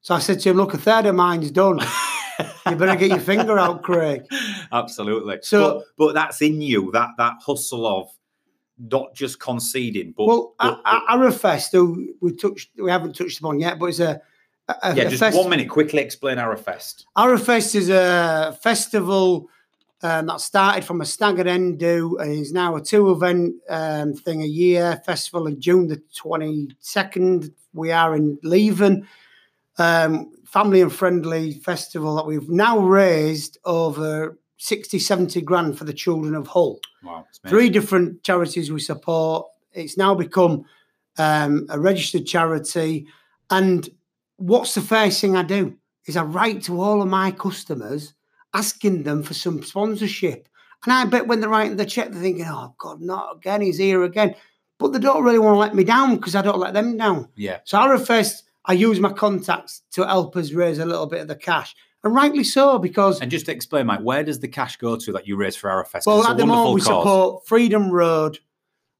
So 0.00 0.14
I 0.14 0.18
said 0.20 0.40
to 0.40 0.50
him, 0.50 0.56
look, 0.56 0.72
a 0.74 0.78
third 0.78 1.06
of 1.06 1.14
mine's 1.16 1.50
done. 1.50 1.80
you 2.70 2.76
better 2.76 2.94
get 2.96 3.08
your 3.10 3.18
finger 3.18 3.58
out, 3.58 3.82
Craig. 3.82 4.22
Absolutely. 4.72 5.38
So- 5.42 5.78
but, 5.78 6.06
but 6.06 6.14
that's 6.14 6.40
in 6.42 6.60
you, 6.60 6.90
that 6.92 7.10
that 7.18 7.34
hustle 7.44 7.86
of 7.86 8.08
not 8.78 9.14
just 9.14 9.40
conceding, 9.40 10.12
but, 10.16 10.26
Well, 10.26 10.54
but- 10.58 10.80
A- 10.84 10.96
A- 10.96 11.16
Arrowfest, 11.16 11.72
who 11.72 12.14
we 12.20 12.36
touched, 12.36 12.70
we 12.78 12.90
haven't 12.90 13.14
touched 13.16 13.38
upon 13.40 13.58
yet, 13.58 13.78
but 13.78 13.86
it's 13.86 14.00
a, 14.00 14.20
a, 14.68 14.94
yeah, 14.94 15.04
a 15.04 15.08
just 15.10 15.20
fest- 15.20 15.36
one 15.36 15.48
minute, 15.48 15.68
quickly 15.70 16.00
explain 16.02 16.36
Arrowfest. 16.36 17.04
Arrowfest 17.16 17.74
is 17.74 17.88
a 17.88 18.56
festival 18.62 19.48
um, 20.02 20.26
that 20.26 20.40
started 20.40 20.84
from 20.84 21.00
a 21.00 21.06
staggered 21.06 21.46
end 21.46 21.78
do 21.78 22.18
and 22.18 22.32
is 22.32 22.52
now 22.52 22.76
a 22.76 22.82
two 22.82 23.10
event 23.10 23.54
um, 23.68 24.14
thing 24.14 24.42
a 24.42 24.46
year. 24.46 25.00
Festival 25.06 25.46
in 25.46 25.60
June 25.60 25.88
the 25.88 26.02
22nd. 26.22 27.50
We 27.72 27.92
are 27.92 28.14
in 28.14 28.38
Leven. 28.42 29.08
Um, 29.78 30.32
family 30.46 30.80
and 30.80 30.92
friendly 30.92 31.52
festival 31.52 32.16
that 32.16 32.26
we've 32.26 32.48
now 32.48 32.78
raised 32.78 33.58
over 33.64 34.38
60, 34.58 34.98
70 34.98 35.40
grand 35.42 35.78
for 35.78 35.84
the 35.84 35.92
children 35.92 36.34
of 36.34 36.46
Hull. 36.46 36.80
Wow. 37.02 37.26
Three 37.46 37.68
different 37.68 38.22
charities 38.22 38.72
we 38.72 38.80
support. 38.80 39.46
It's 39.72 39.98
now 39.98 40.14
become 40.14 40.64
um, 41.18 41.66
a 41.68 41.78
registered 41.78 42.26
charity. 42.26 43.06
And 43.50 43.88
what's 44.36 44.74
the 44.74 44.80
first 44.80 45.20
thing 45.20 45.36
I 45.36 45.42
do? 45.42 45.76
Is 46.06 46.16
I 46.16 46.22
write 46.22 46.62
to 46.64 46.80
all 46.80 47.02
of 47.02 47.08
my 47.08 47.32
customers 47.32 48.14
asking 48.56 49.02
them 49.02 49.22
for 49.22 49.34
some 49.34 49.62
sponsorship. 49.62 50.48
And 50.84 50.92
I 50.92 51.04
bet 51.04 51.26
when 51.26 51.40
they're 51.40 51.50
writing 51.50 51.76
the 51.76 51.84
check, 51.84 52.10
they're 52.10 52.22
thinking, 52.22 52.46
oh, 52.48 52.74
God, 52.78 53.00
not 53.00 53.36
again. 53.36 53.60
He's 53.60 53.78
here 53.78 54.02
again. 54.02 54.34
But 54.78 54.92
they 54.92 54.98
don't 54.98 55.24
really 55.24 55.38
want 55.38 55.54
to 55.54 55.58
let 55.58 55.74
me 55.74 55.84
down 55.84 56.16
because 56.16 56.34
I 56.34 56.42
don't 56.42 56.58
let 56.58 56.74
them 56.74 56.96
down. 56.96 57.28
Yeah. 57.34 57.60
So 57.64 57.78
Arrowfest, 57.78 58.42
I 58.64 58.74
use 58.74 59.00
my 59.00 59.12
contacts 59.12 59.82
to 59.92 60.06
help 60.06 60.36
us 60.36 60.52
raise 60.52 60.78
a 60.78 60.84
little 60.86 61.06
bit 61.06 61.20
of 61.20 61.28
the 61.28 61.36
cash. 61.36 61.74
And 62.04 62.14
rightly 62.14 62.44
so, 62.44 62.78
because 62.78 63.20
And 63.20 63.30
just 63.30 63.46
to 63.46 63.52
explain, 63.52 63.86
Mike, 63.86 64.00
where 64.00 64.22
does 64.22 64.38
the 64.38 64.48
cash 64.48 64.76
go 64.76 64.96
to 64.96 65.12
that 65.12 65.26
you 65.26 65.36
raise 65.36 65.56
for? 65.56 65.82
'Cause 65.84 66.06
Well, 66.06 66.24
at 66.26 66.36
the 66.36 66.46
moment, 66.46 66.74
we 66.74 66.80
cause. 66.80 66.86
support 66.86 67.46
Freedom 67.46 67.90
Road, 67.90 68.38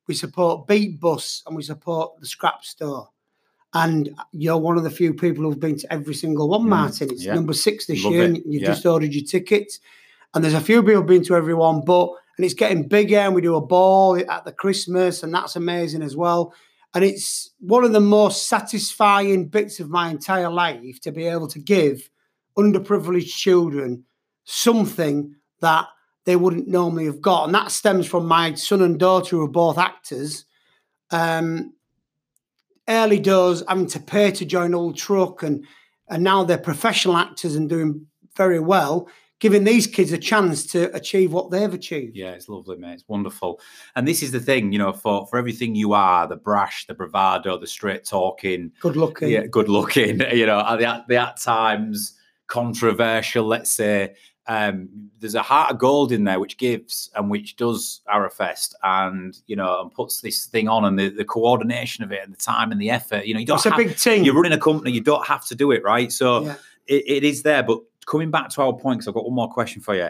we 0.08 0.14
support 0.14 0.66
Beat 0.66 0.98
Bus, 0.98 1.42
and 1.46 1.54
we 1.54 1.62
support 1.62 2.18
the 2.20 2.26
Scrap 2.26 2.64
Store. 2.64 3.10
And 3.82 4.08
you're 4.32 4.56
one 4.56 4.78
of 4.78 4.84
the 4.84 4.90
few 4.90 5.12
people 5.12 5.44
who've 5.44 5.60
been 5.60 5.76
to 5.76 5.92
every 5.92 6.14
single 6.14 6.48
one, 6.48 6.62
Mm, 6.62 6.68
Martin. 6.68 7.10
It's 7.10 7.24
yeah. 7.24 7.34
number 7.34 7.52
six 7.52 7.84
this 7.84 8.02
Love 8.02 8.12
year, 8.14 8.22
it, 8.22 8.26
and 8.26 8.36
you've 8.46 8.62
yeah. 8.62 8.68
just 8.68 8.86
ordered 8.86 9.12
your 9.12 9.24
tickets. 9.24 9.80
And 10.32 10.42
there's 10.42 10.54
a 10.54 10.60
few 10.62 10.82
people 10.82 11.02
who've 11.02 11.06
been 11.06 11.24
to 11.24 11.36
everyone, 11.36 11.82
but 11.84 12.08
and 12.38 12.44
it's 12.46 12.54
getting 12.54 12.88
bigger. 12.88 13.18
And 13.18 13.34
we 13.34 13.42
do 13.42 13.54
a 13.54 13.60
ball 13.60 14.16
at 14.16 14.44
the 14.46 14.52
Christmas, 14.52 15.22
and 15.22 15.34
that's 15.34 15.56
amazing 15.56 16.02
as 16.02 16.16
well. 16.16 16.54
And 16.94 17.04
it's 17.04 17.50
one 17.60 17.84
of 17.84 17.92
the 17.92 18.00
most 18.00 18.48
satisfying 18.48 19.48
bits 19.48 19.78
of 19.78 19.90
my 19.90 20.08
entire 20.08 20.50
life 20.50 20.98
to 21.02 21.12
be 21.12 21.26
able 21.26 21.48
to 21.48 21.58
give 21.58 22.08
underprivileged 22.56 23.36
children 23.36 24.04
something 24.44 25.34
that 25.60 25.86
they 26.24 26.36
wouldn't 26.36 26.66
normally 26.66 27.04
have 27.04 27.20
got. 27.20 27.44
And 27.44 27.54
that 27.54 27.70
stems 27.70 28.06
from 28.06 28.26
my 28.26 28.54
son 28.54 28.80
and 28.80 28.98
daughter, 28.98 29.36
who 29.36 29.42
are 29.42 29.48
both 29.48 29.76
actors. 29.76 30.46
Um, 31.10 31.74
early 32.88 33.18
doors 33.18 33.62
having 33.68 33.86
to 33.88 34.00
pay 34.00 34.30
to 34.32 34.44
join 34.44 34.72
Hull 34.72 34.92
Truck, 34.92 35.42
and 35.42 35.64
and 36.08 36.22
now 36.22 36.44
they're 36.44 36.58
professional 36.58 37.16
actors 37.16 37.56
and 37.56 37.68
doing 37.68 38.06
very 38.36 38.60
well, 38.60 39.08
giving 39.40 39.64
these 39.64 39.86
kids 39.86 40.12
a 40.12 40.18
chance 40.18 40.66
to 40.66 40.94
achieve 40.94 41.32
what 41.32 41.50
they've 41.50 41.72
achieved. 41.74 42.16
Yeah, 42.16 42.30
it's 42.30 42.48
lovely, 42.48 42.76
mate. 42.76 42.94
It's 42.94 43.08
wonderful. 43.08 43.60
And 43.96 44.06
this 44.06 44.22
is 44.22 44.30
the 44.30 44.40
thing, 44.40 44.72
you 44.72 44.78
know, 44.78 44.92
for 44.92 45.26
for 45.26 45.38
everything 45.38 45.74
you 45.74 45.94
are, 45.94 46.26
the 46.28 46.36
brash, 46.36 46.86
the 46.86 46.94
bravado, 46.94 47.58
the 47.58 47.66
straight 47.66 48.04
talking, 48.04 48.70
Good 48.80 48.96
looking. 48.96 49.30
yeah, 49.30 49.46
good 49.46 49.68
looking, 49.68 50.20
you 50.32 50.46
know, 50.46 50.60
at 50.60 50.76
the, 50.78 50.86
at 50.86 51.08
the 51.08 51.16
at 51.16 51.40
times 51.40 52.14
controversial, 52.46 53.44
let's 53.44 53.72
say. 53.72 54.14
Um, 54.48 54.88
there's 55.18 55.34
a 55.34 55.42
heart 55.42 55.72
of 55.72 55.78
gold 55.78 56.12
in 56.12 56.22
there 56.24 56.38
which 56.38 56.56
gives 56.56 57.10
and 57.16 57.28
which 57.30 57.56
does 57.56 58.00
Arrowfest 58.08 58.74
and 58.84 59.36
you 59.46 59.56
know 59.56 59.80
and 59.82 59.90
puts 59.92 60.20
this 60.20 60.46
thing 60.46 60.68
on 60.68 60.84
and 60.84 60.96
the, 60.98 61.08
the 61.08 61.24
coordination 61.24 62.04
of 62.04 62.12
it 62.12 62.20
and 62.22 62.32
the 62.32 62.38
time 62.38 62.70
and 62.70 62.80
the 62.80 62.90
effort. 62.90 63.26
You 63.26 63.34
know, 63.34 63.40
you 63.40 63.46
don't 63.46 63.56
It's 63.56 63.66
a 63.66 63.74
big 63.76 63.96
team. 63.96 64.24
you're 64.24 64.34
running 64.34 64.52
a 64.52 64.58
company, 64.58 64.92
you 64.92 65.00
don't 65.00 65.26
have 65.26 65.44
to 65.46 65.54
do 65.56 65.72
it, 65.72 65.82
right? 65.82 66.12
So 66.12 66.44
Yeah. 66.44 66.54
it, 66.86 67.04
it 67.08 67.24
is 67.24 67.42
there. 67.42 67.62
But 67.64 67.80
coming 68.06 68.30
back 68.30 68.50
to 68.50 68.62
our 68.62 68.72
point, 68.72 68.98
because 68.98 69.08
I've 69.08 69.14
got 69.14 69.24
one 69.24 69.34
more 69.34 69.50
question 69.50 69.82
for 69.82 69.94
you. 69.96 70.08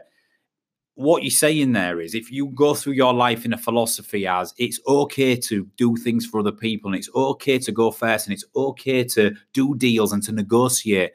What 0.96 1.22
you're 1.22 1.31
saying 1.31 1.72
there 1.72 2.01
is 2.01 2.14
if 2.14 2.31
you 2.33 2.46
go 2.49 2.72
through 2.75 2.94
your 2.94 3.12
life 3.12 3.44
in 3.44 3.53
a 3.53 3.59
philosophy 3.59 4.27
as 4.27 4.55
it's 4.57 4.81
okay 4.87 5.37
to 5.37 5.66
do 5.77 5.94
things 5.96 6.25
for 6.25 6.40
other 6.40 6.53
people 6.53 6.90
and 6.90 6.99
it's 6.99 7.11
okay 7.14 7.59
to 7.59 7.70
go 7.72 7.90
first 7.90 8.27
and 8.27 8.33
it's 8.33 8.44
okay 8.55 9.05
to 9.05 9.35
do 9.53 9.75
deals 9.77 10.12
and 10.12 10.22
to 10.22 10.33
negotiate, 10.33 11.12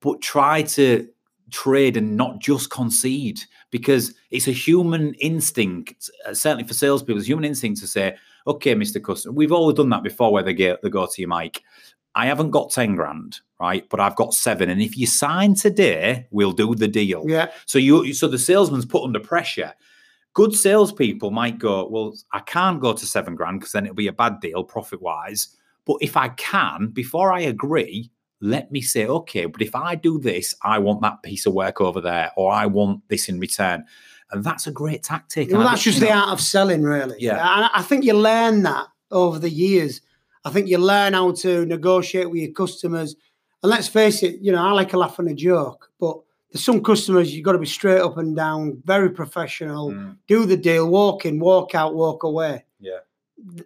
but 0.00 0.20
try 0.20 0.60
to 0.62 1.08
trade 1.54 1.96
and 1.96 2.16
not 2.16 2.40
just 2.40 2.70
concede 2.70 3.40
because 3.70 4.14
it's 4.30 4.48
a 4.48 4.52
human 4.52 5.14
instinct, 5.14 6.10
uh, 6.26 6.34
certainly 6.34 6.64
for 6.64 6.74
salespeople, 6.74 7.18
it's 7.18 7.26
a 7.26 7.30
human 7.30 7.44
instinct 7.44 7.80
to 7.80 7.86
say, 7.86 8.16
okay, 8.46 8.74
Mr. 8.74 9.02
Customer, 9.02 9.32
we've 9.32 9.52
always 9.52 9.76
done 9.76 9.88
that 9.90 10.02
before 10.02 10.32
where 10.32 10.42
they 10.42 10.52
go, 10.52 10.76
they 10.82 10.90
go 10.90 11.06
to 11.06 11.20
you, 11.22 11.28
Mike. 11.28 11.62
I 12.16 12.26
haven't 12.26 12.50
got 12.50 12.70
10 12.70 12.94
grand, 12.96 13.40
right? 13.60 13.88
But 13.88 14.00
I've 14.00 14.16
got 14.16 14.34
seven. 14.34 14.68
And 14.68 14.82
if 14.82 14.96
you 14.96 15.06
sign 15.06 15.54
today, 15.54 16.26
we'll 16.30 16.52
do 16.52 16.74
the 16.74 16.88
deal. 16.88 17.24
Yeah. 17.26 17.50
So 17.66 17.78
you 17.78 18.12
so 18.14 18.28
the 18.28 18.38
salesman's 18.38 18.86
put 18.86 19.02
under 19.02 19.18
pressure. 19.18 19.72
Good 20.32 20.54
salespeople 20.54 21.30
might 21.32 21.58
go, 21.58 21.88
Well, 21.88 22.14
I 22.32 22.40
can't 22.40 22.80
go 22.80 22.92
to 22.92 23.06
seven 23.06 23.34
grand 23.34 23.60
because 23.60 23.72
then 23.72 23.84
it'll 23.84 23.96
be 23.96 24.06
a 24.06 24.12
bad 24.12 24.40
deal 24.40 24.62
profit 24.62 25.02
wise. 25.02 25.56
But 25.86 25.98
if 26.00 26.16
I 26.16 26.28
can, 26.28 26.88
before 26.88 27.32
I 27.32 27.40
agree, 27.40 28.10
let 28.40 28.70
me 28.70 28.80
say, 28.80 29.06
okay, 29.06 29.46
but 29.46 29.62
if 29.62 29.74
I 29.74 29.94
do 29.94 30.18
this, 30.18 30.54
I 30.62 30.78
want 30.78 31.00
that 31.02 31.22
piece 31.22 31.46
of 31.46 31.54
work 31.54 31.80
over 31.80 32.00
there, 32.00 32.30
or 32.36 32.52
I 32.52 32.66
want 32.66 33.08
this 33.08 33.28
in 33.28 33.38
return. 33.40 33.84
And 34.30 34.42
that's 34.44 34.66
a 34.66 34.72
great 34.72 35.02
tactic. 35.02 35.50
Well, 35.50 35.62
that's 35.62 35.82
just 35.82 36.00
the 36.00 36.06
know, 36.06 36.12
art 36.12 36.28
of 36.30 36.40
selling, 36.40 36.82
really. 36.82 37.16
Yeah. 37.20 37.34
And 37.34 37.70
I 37.74 37.82
think 37.82 38.04
you 38.04 38.14
learn 38.14 38.62
that 38.64 38.86
over 39.10 39.38
the 39.38 39.50
years. 39.50 40.00
I 40.44 40.50
think 40.50 40.68
you 40.68 40.78
learn 40.78 41.12
how 41.14 41.32
to 41.32 41.64
negotiate 41.66 42.30
with 42.30 42.40
your 42.40 42.52
customers. 42.52 43.14
And 43.62 43.70
let's 43.70 43.88
face 43.88 44.22
it, 44.22 44.40
you 44.40 44.52
know, 44.52 44.62
I 44.62 44.72
like 44.72 44.92
a 44.92 44.98
laugh 44.98 45.18
and 45.18 45.28
a 45.28 45.34
joke, 45.34 45.90
but 46.00 46.18
there's 46.50 46.64
some 46.64 46.82
customers 46.82 47.34
you've 47.34 47.44
got 47.44 47.52
to 47.52 47.58
be 47.58 47.66
straight 47.66 48.00
up 48.00 48.18
and 48.18 48.36
down, 48.36 48.82
very 48.84 49.10
professional, 49.10 49.90
Mm, 49.90 50.16
do 50.26 50.44
the 50.46 50.56
deal, 50.56 50.88
walk 50.88 51.24
in, 51.24 51.38
walk 51.40 51.74
out, 51.74 51.94
walk 51.94 52.24
away. 52.24 52.64
yeah, 52.80 52.98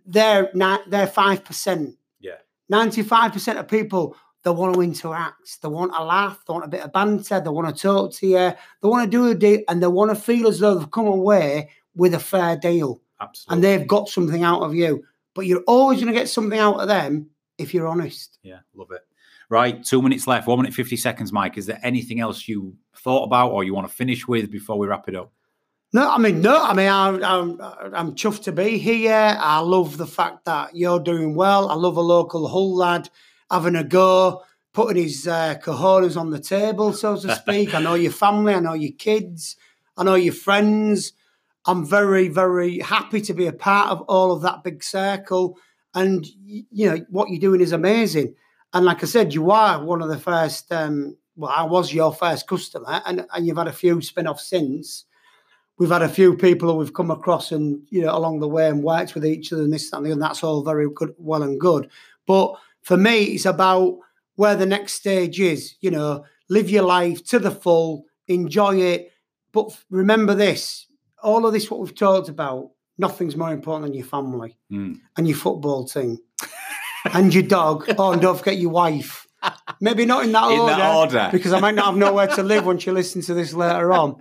They're 0.07 0.51
they're 0.87 1.07
five 1.07 1.45
percent. 1.45 1.97
yeah, 2.21 2.37
Ninety-five 2.69 3.33
percent 3.33 3.59
of 3.59 3.69
people 3.69 4.17
they 4.45 4.51
want 4.51 4.75
to 4.75 4.81
interact, 4.83 5.61
they 5.61 5.69
want 5.69 5.93
a 5.97 6.05
laugh, 6.05 6.43
they 6.47 6.53
want 6.53 6.65
a 6.65 6.69
bit 6.69 6.83
of 6.83 6.93
banter, 6.93 7.41
they 7.41 7.51
want 7.51 7.75
to 7.75 7.83
talk 7.83 8.13
to 8.15 8.27
you, 8.27 8.53
they 8.83 8.89
want 8.89 9.05
to 9.05 9.11
do 9.11 9.29
a 9.29 9.35
deal, 9.35 9.61
and 9.69 9.83
they 9.83 9.87
want 9.87 10.11
to 10.11 10.15
feel 10.15 10.49
as 10.49 10.61
though 10.61 10.75
they've 10.77 10.91
come 10.91 11.07
away 11.07 11.71
with 11.95 12.15
a 12.15 12.19
fair 12.19 12.57
deal 12.57 13.01
absolutely. 13.21 13.55
and 13.55 13.65
they've 13.65 13.89
got 13.89 14.09
something 14.09 14.45
out 14.45 14.63
of 14.63 14.75
you. 14.75 15.05
But 15.35 15.47
you're 15.47 15.65
always 15.67 16.01
going 16.01 16.13
to 16.13 16.19
get 16.19 16.29
something 16.29 16.59
out 16.59 16.81
of 16.81 16.89
them 16.89 17.31
if 17.59 17.75
you're 17.75 17.89
honest. 17.89 18.39
Yeah, 18.43 18.61
love 18.75 18.91
it. 18.93 19.03
Right, 19.51 19.83
two 19.83 20.03
minutes 20.03 20.27
left, 20.27 20.47
one 20.47 20.59
minute, 20.59 20.75
50 20.75 20.97
seconds, 20.97 21.33
Mike. 21.33 21.57
Is 21.57 21.67
there 21.67 21.81
anything 21.83 22.21
else 22.21 22.47
you 22.47 22.77
thought 22.97 23.25
about 23.25 23.51
or 23.51 23.65
you 23.65 23.75
want 23.75 23.89
to 23.89 23.95
finish 23.95 24.29
with 24.29 24.51
before 24.51 24.79
we 24.79 24.87
wrap 24.87 25.09
it 25.09 25.15
up? 25.15 25.33
No, 25.95 26.11
I 26.11 26.19
mean, 26.19 26.43
no, 26.43 26.63
I 26.63 26.75
mean, 26.75 26.89
I'm, 26.89 27.25
I'm, 27.25 27.61
I'm 27.95 28.15
chuffed 28.15 28.43
to 28.43 28.53
be 28.53 28.77
here. 28.77 29.37
I 29.41 29.61
love 29.61 29.97
the 29.97 30.07
fact 30.07 30.45
that 30.45 30.77
you're 30.77 31.01
doing 31.01 31.35
well. 31.35 31.71
I 31.71 31.75
love 31.75 31.97
a 31.97 32.03
local 32.03 32.47
Hull 32.47 32.77
lad 32.77 33.09
having 33.51 33.77
a 33.77 33.85
go, 33.85 34.43
putting 34.73 35.03
his 35.03 35.27
uh, 35.27 35.57
cojones 35.63 36.17
on 36.17 36.31
the 36.31 36.41
table, 36.41 36.93
so 36.93 37.17
to 37.17 37.35
speak. 37.43 37.75
I 37.75 37.81
know 37.81 37.95
your 37.95 38.13
family, 38.13 38.55
I 38.55 38.61
know 38.61 38.75
your 38.75 38.93
kids, 38.93 39.57
I 39.97 40.05
know 40.05 40.15
your 40.15 40.35
friends. 40.35 41.13
I'm 41.67 41.85
very, 41.85 42.29
very 42.29 42.79
happy 42.79 43.21
to 43.23 43.35
be 43.35 43.47
a 43.47 43.53
part 43.53 43.91
of 43.91 44.01
all 44.03 44.33
of 44.33 44.43
that 44.43 44.65
big 44.65 44.83
circle. 44.83 45.59
And, 45.95 46.27
you 46.47 46.89
know, 46.89 47.05
what 47.11 47.29
you're 47.29 47.41
doing 47.41 47.61
is 47.61 47.73
amazing. 47.73 48.35
And 48.73 48.87
like 48.87 49.03
I 49.03 49.07
said, 49.07 49.35
you 49.35 49.51
are 49.51 49.85
one 49.85 50.01
of 50.01 50.09
the 50.09 50.19
first, 50.19 50.73
um, 50.73 51.17
well, 51.37 51.53
I 51.55 51.65
was 51.65 51.93
your 51.93 52.15
first 52.15 52.47
customer, 52.47 53.03
and, 53.05 53.27
and 53.35 53.47
you've 53.47 53.59
had 53.59 53.69
a 53.69 53.73
few 53.73 54.01
spin 54.01 54.27
offs 54.27 54.49
since 54.49 55.05
we've 55.79 55.91
had 55.91 56.03
a 56.03 56.09
few 56.09 56.37
people 56.37 56.71
who 56.71 56.77
we've 56.77 56.93
come 56.93 57.11
across 57.11 57.53
and 57.53 57.81
you 57.91 58.03
know 58.03 58.15
along 58.15 58.41
the 58.41 58.49
way 58.49 58.69
and 58.69 58.83
worked 58.83 59.15
with 59.15 59.25
each 59.25 59.53
other 59.53 59.63
and 59.63 59.73
this 59.73 59.91
that, 59.91 59.99
and 59.99 60.07
the 60.07 60.13
other. 60.13 60.21
That's 60.21 60.43
all 60.43 60.63
very 60.63 60.89
good, 60.91 61.15
well 61.17 61.43
and 61.43 61.59
good. 61.59 61.89
But 62.27 62.55
for 62.83 62.97
me, 62.97 63.25
it's 63.25 63.47
about 63.47 63.99
where 64.37 64.57
the 64.57 64.67
next 64.67 64.95
stage 64.95 65.41
is. 65.41 65.75
You 65.81 65.91
know, 65.91 66.25
live 66.49 66.71
your 66.71 66.85
life 66.85 67.25
to 67.27 67.39
the 67.39 67.51
full, 67.51 68.05
enjoy 68.27 68.77
it. 68.77 69.13
But 69.53 69.71
remember 69.91 70.35
this: 70.35 70.87
all 71.23 71.47
of 71.47 71.53
this, 71.53 71.71
what 71.71 71.81
we've 71.81 71.95
talked 71.95 72.29
about, 72.29 72.71
nothing's 72.99 73.37
more 73.37 73.53
important 73.53 73.87
than 73.87 73.95
your 73.95 74.07
family 74.07 74.57
Mm. 74.73 75.01
and 75.17 75.27
your 75.29 75.37
football 75.37 75.85
team. 75.87 76.19
and 77.15 77.33
your 77.33 77.45
dog. 77.45 77.85
Oh, 77.99 78.13
and 78.13 78.21
don't 78.23 78.37
forget 78.39 78.59
your 78.59 78.71
wife. 78.71 79.27
Maybe 79.81 80.05
not 80.05 80.25
in 80.25 80.33
that, 80.33 80.51
In 80.51 80.59
order, 80.59 80.75
that 80.77 80.95
order. 80.97 81.29
because 81.33 81.53
I 81.53 81.61
might 81.61 81.75
not 81.77 81.87
have 81.87 81.97
nowhere 81.97 82.27
to 82.27 82.43
live 82.43 82.67
once 82.67 82.85
you 82.87 82.93
listen 82.93 83.23
to 83.23 83.35
this 83.35 83.55
later 83.55 83.93
on. 83.93 84.17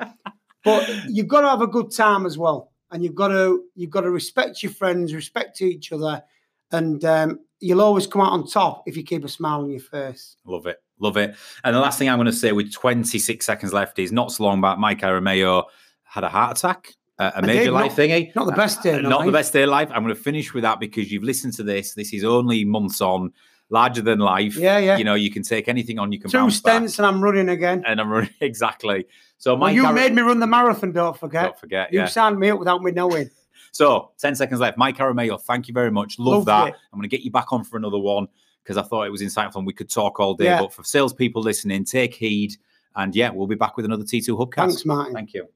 But 0.63 0.87
you've 1.09 1.27
got 1.27 1.41
to 1.41 1.49
have 1.49 1.61
a 1.61 1.67
good 1.67 1.91
time 1.91 2.25
as 2.25 2.37
well, 2.37 2.71
and 2.91 3.03
you've 3.03 3.15
got 3.15 3.29
to 3.29 3.63
you've 3.75 3.89
got 3.89 4.01
to 4.01 4.11
respect 4.11 4.61
your 4.61 4.71
friends, 4.71 5.13
respect 5.13 5.61
each 5.61 5.91
other, 5.91 6.21
and 6.71 7.03
um, 7.03 7.39
you'll 7.59 7.81
always 7.81 8.07
come 8.07 8.21
out 8.21 8.31
on 8.31 8.47
top 8.47 8.83
if 8.85 8.95
you 8.97 9.03
keep 9.03 9.23
a 9.23 9.27
smile 9.29 9.61
on 9.61 9.69
your 9.71 9.79
face. 9.79 10.35
Love 10.45 10.65
it. 10.67 10.77
Love 10.99 11.17
it. 11.17 11.35
And 11.63 11.75
the 11.75 11.79
last 11.79 11.97
thing 11.99 12.09
I'm 12.09 12.17
going 12.17 12.25
to 12.27 12.33
say 12.33 12.51
with 12.51 12.71
26 12.71 13.45
seconds 13.45 13.73
left 13.73 13.99
is 13.99 14.11
not 14.11 14.31
so 14.31 14.43
long 14.43 14.61
back, 14.61 14.77
Mike 14.77 15.01
Arameo 15.01 15.63
had 16.03 16.23
a 16.23 16.29
heart 16.29 16.57
attack, 16.57 16.93
uh, 17.19 17.31
a 17.35 17.37
I 17.39 17.41
major 17.45 17.63
did, 17.65 17.71
life 17.71 17.91
not- 17.91 17.97
thingy. 17.97 18.35
Not 18.35 18.45
the 18.45 18.51
best 18.53 18.81
day, 18.83 18.93
Uh, 18.95 19.01
not 19.01 19.25
the 19.25 19.31
best 19.31 19.53
day 19.53 19.63
of 19.63 19.69
life. 19.69 19.89
I'm 19.91 20.03
going 20.03 20.15
to 20.15 20.21
finish 20.21 20.53
with 20.53 20.63
that 20.63 20.79
because 20.79 21.11
you've 21.11 21.23
listened 21.23 21.53
to 21.55 21.63
this. 21.63 21.93
This 21.93 22.13
is 22.13 22.23
only 22.23 22.63
months 22.65 23.01
on, 23.01 23.31
larger 23.69 24.01
than 24.01 24.19
life. 24.19 24.55
Yeah, 24.55 24.77
yeah. 24.77 24.97
You 24.97 25.03
know, 25.03 25.15
you 25.15 25.29
can 25.29 25.43
take 25.43 25.67
anything 25.67 25.99
on. 25.99 26.11
You 26.11 26.19
can 26.19 26.31
Two 26.31 26.37
bounce 26.37 26.61
back. 26.61 26.81
stents, 26.81 26.97
and 26.99 27.05
I'm 27.05 27.21
running 27.21 27.49
again. 27.49 27.83
And 27.85 27.99
I'm 27.99 28.09
running 28.09 28.29
exactly. 28.41 29.05
So, 29.39 29.51
Well, 29.53 29.59
Mike, 29.59 29.75
you 29.75 29.85
Ara- 29.85 29.93
made 29.93 30.13
me 30.15 30.21
run 30.21 30.39
the 30.39 30.47
marathon. 30.47 30.93
Don't 30.93 31.17
forget. 31.17 31.43
Don't 31.43 31.59
forget. 31.59 31.91
You 31.93 31.99
Yeah. 31.99 32.05
signed 32.07 32.39
me 32.39 32.49
up 32.49 32.59
without 32.59 32.81
me 32.81 32.91
knowing. 32.91 33.29
So, 33.71 34.11
10 34.19 34.35
seconds 34.35 34.59
left. 34.59 34.77
Mike 34.77 34.97
Arameo, 34.97 35.39
thank 35.41 35.67
you 35.67 35.73
very 35.73 35.91
much. 35.91 36.19
Love 36.19 36.45
Loved 36.45 36.47
that. 36.47 36.67
it. 36.69 36.75
I'm 36.91 36.99
going 36.99 37.09
to 37.09 37.15
get 37.15 37.21
you 37.23 37.31
back 37.31 37.51
on 37.51 37.63
for 37.63 37.77
another 37.77 37.99
one 37.99 38.27
because 38.63 38.77
I 38.77 38.81
thought 38.81 39.03
it 39.07 39.11
was 39.11 39.21
insightful 39.21 39.55
and 39.57 39.67
we 39.67 39.73
could 39.73 39.89
talk 39.89 40.19
all 40.19 40.33
day. 40.33 40.45
Yeah. 40.45 40.61
But 40.61 40.73
for 40.73 40.83
salespeople 40.83 41.41
listening, 41.41 41.85
take 41.85 42.13
heed. 42.13 42.55
And 42.95 43.15
yeah, 43.15 43.29
we'll 43.29 43.47
be 43.47 43.55
back 43.55 43.77
with 43.77 43.85
another 43.85 44.03
T2 44.03 44.29
Hubcast. 44.29 44.55
Thanks, 44.55 44.85
Martin. 44.85 45.13
Thank 45.13 45.33
you. 45.33 45.47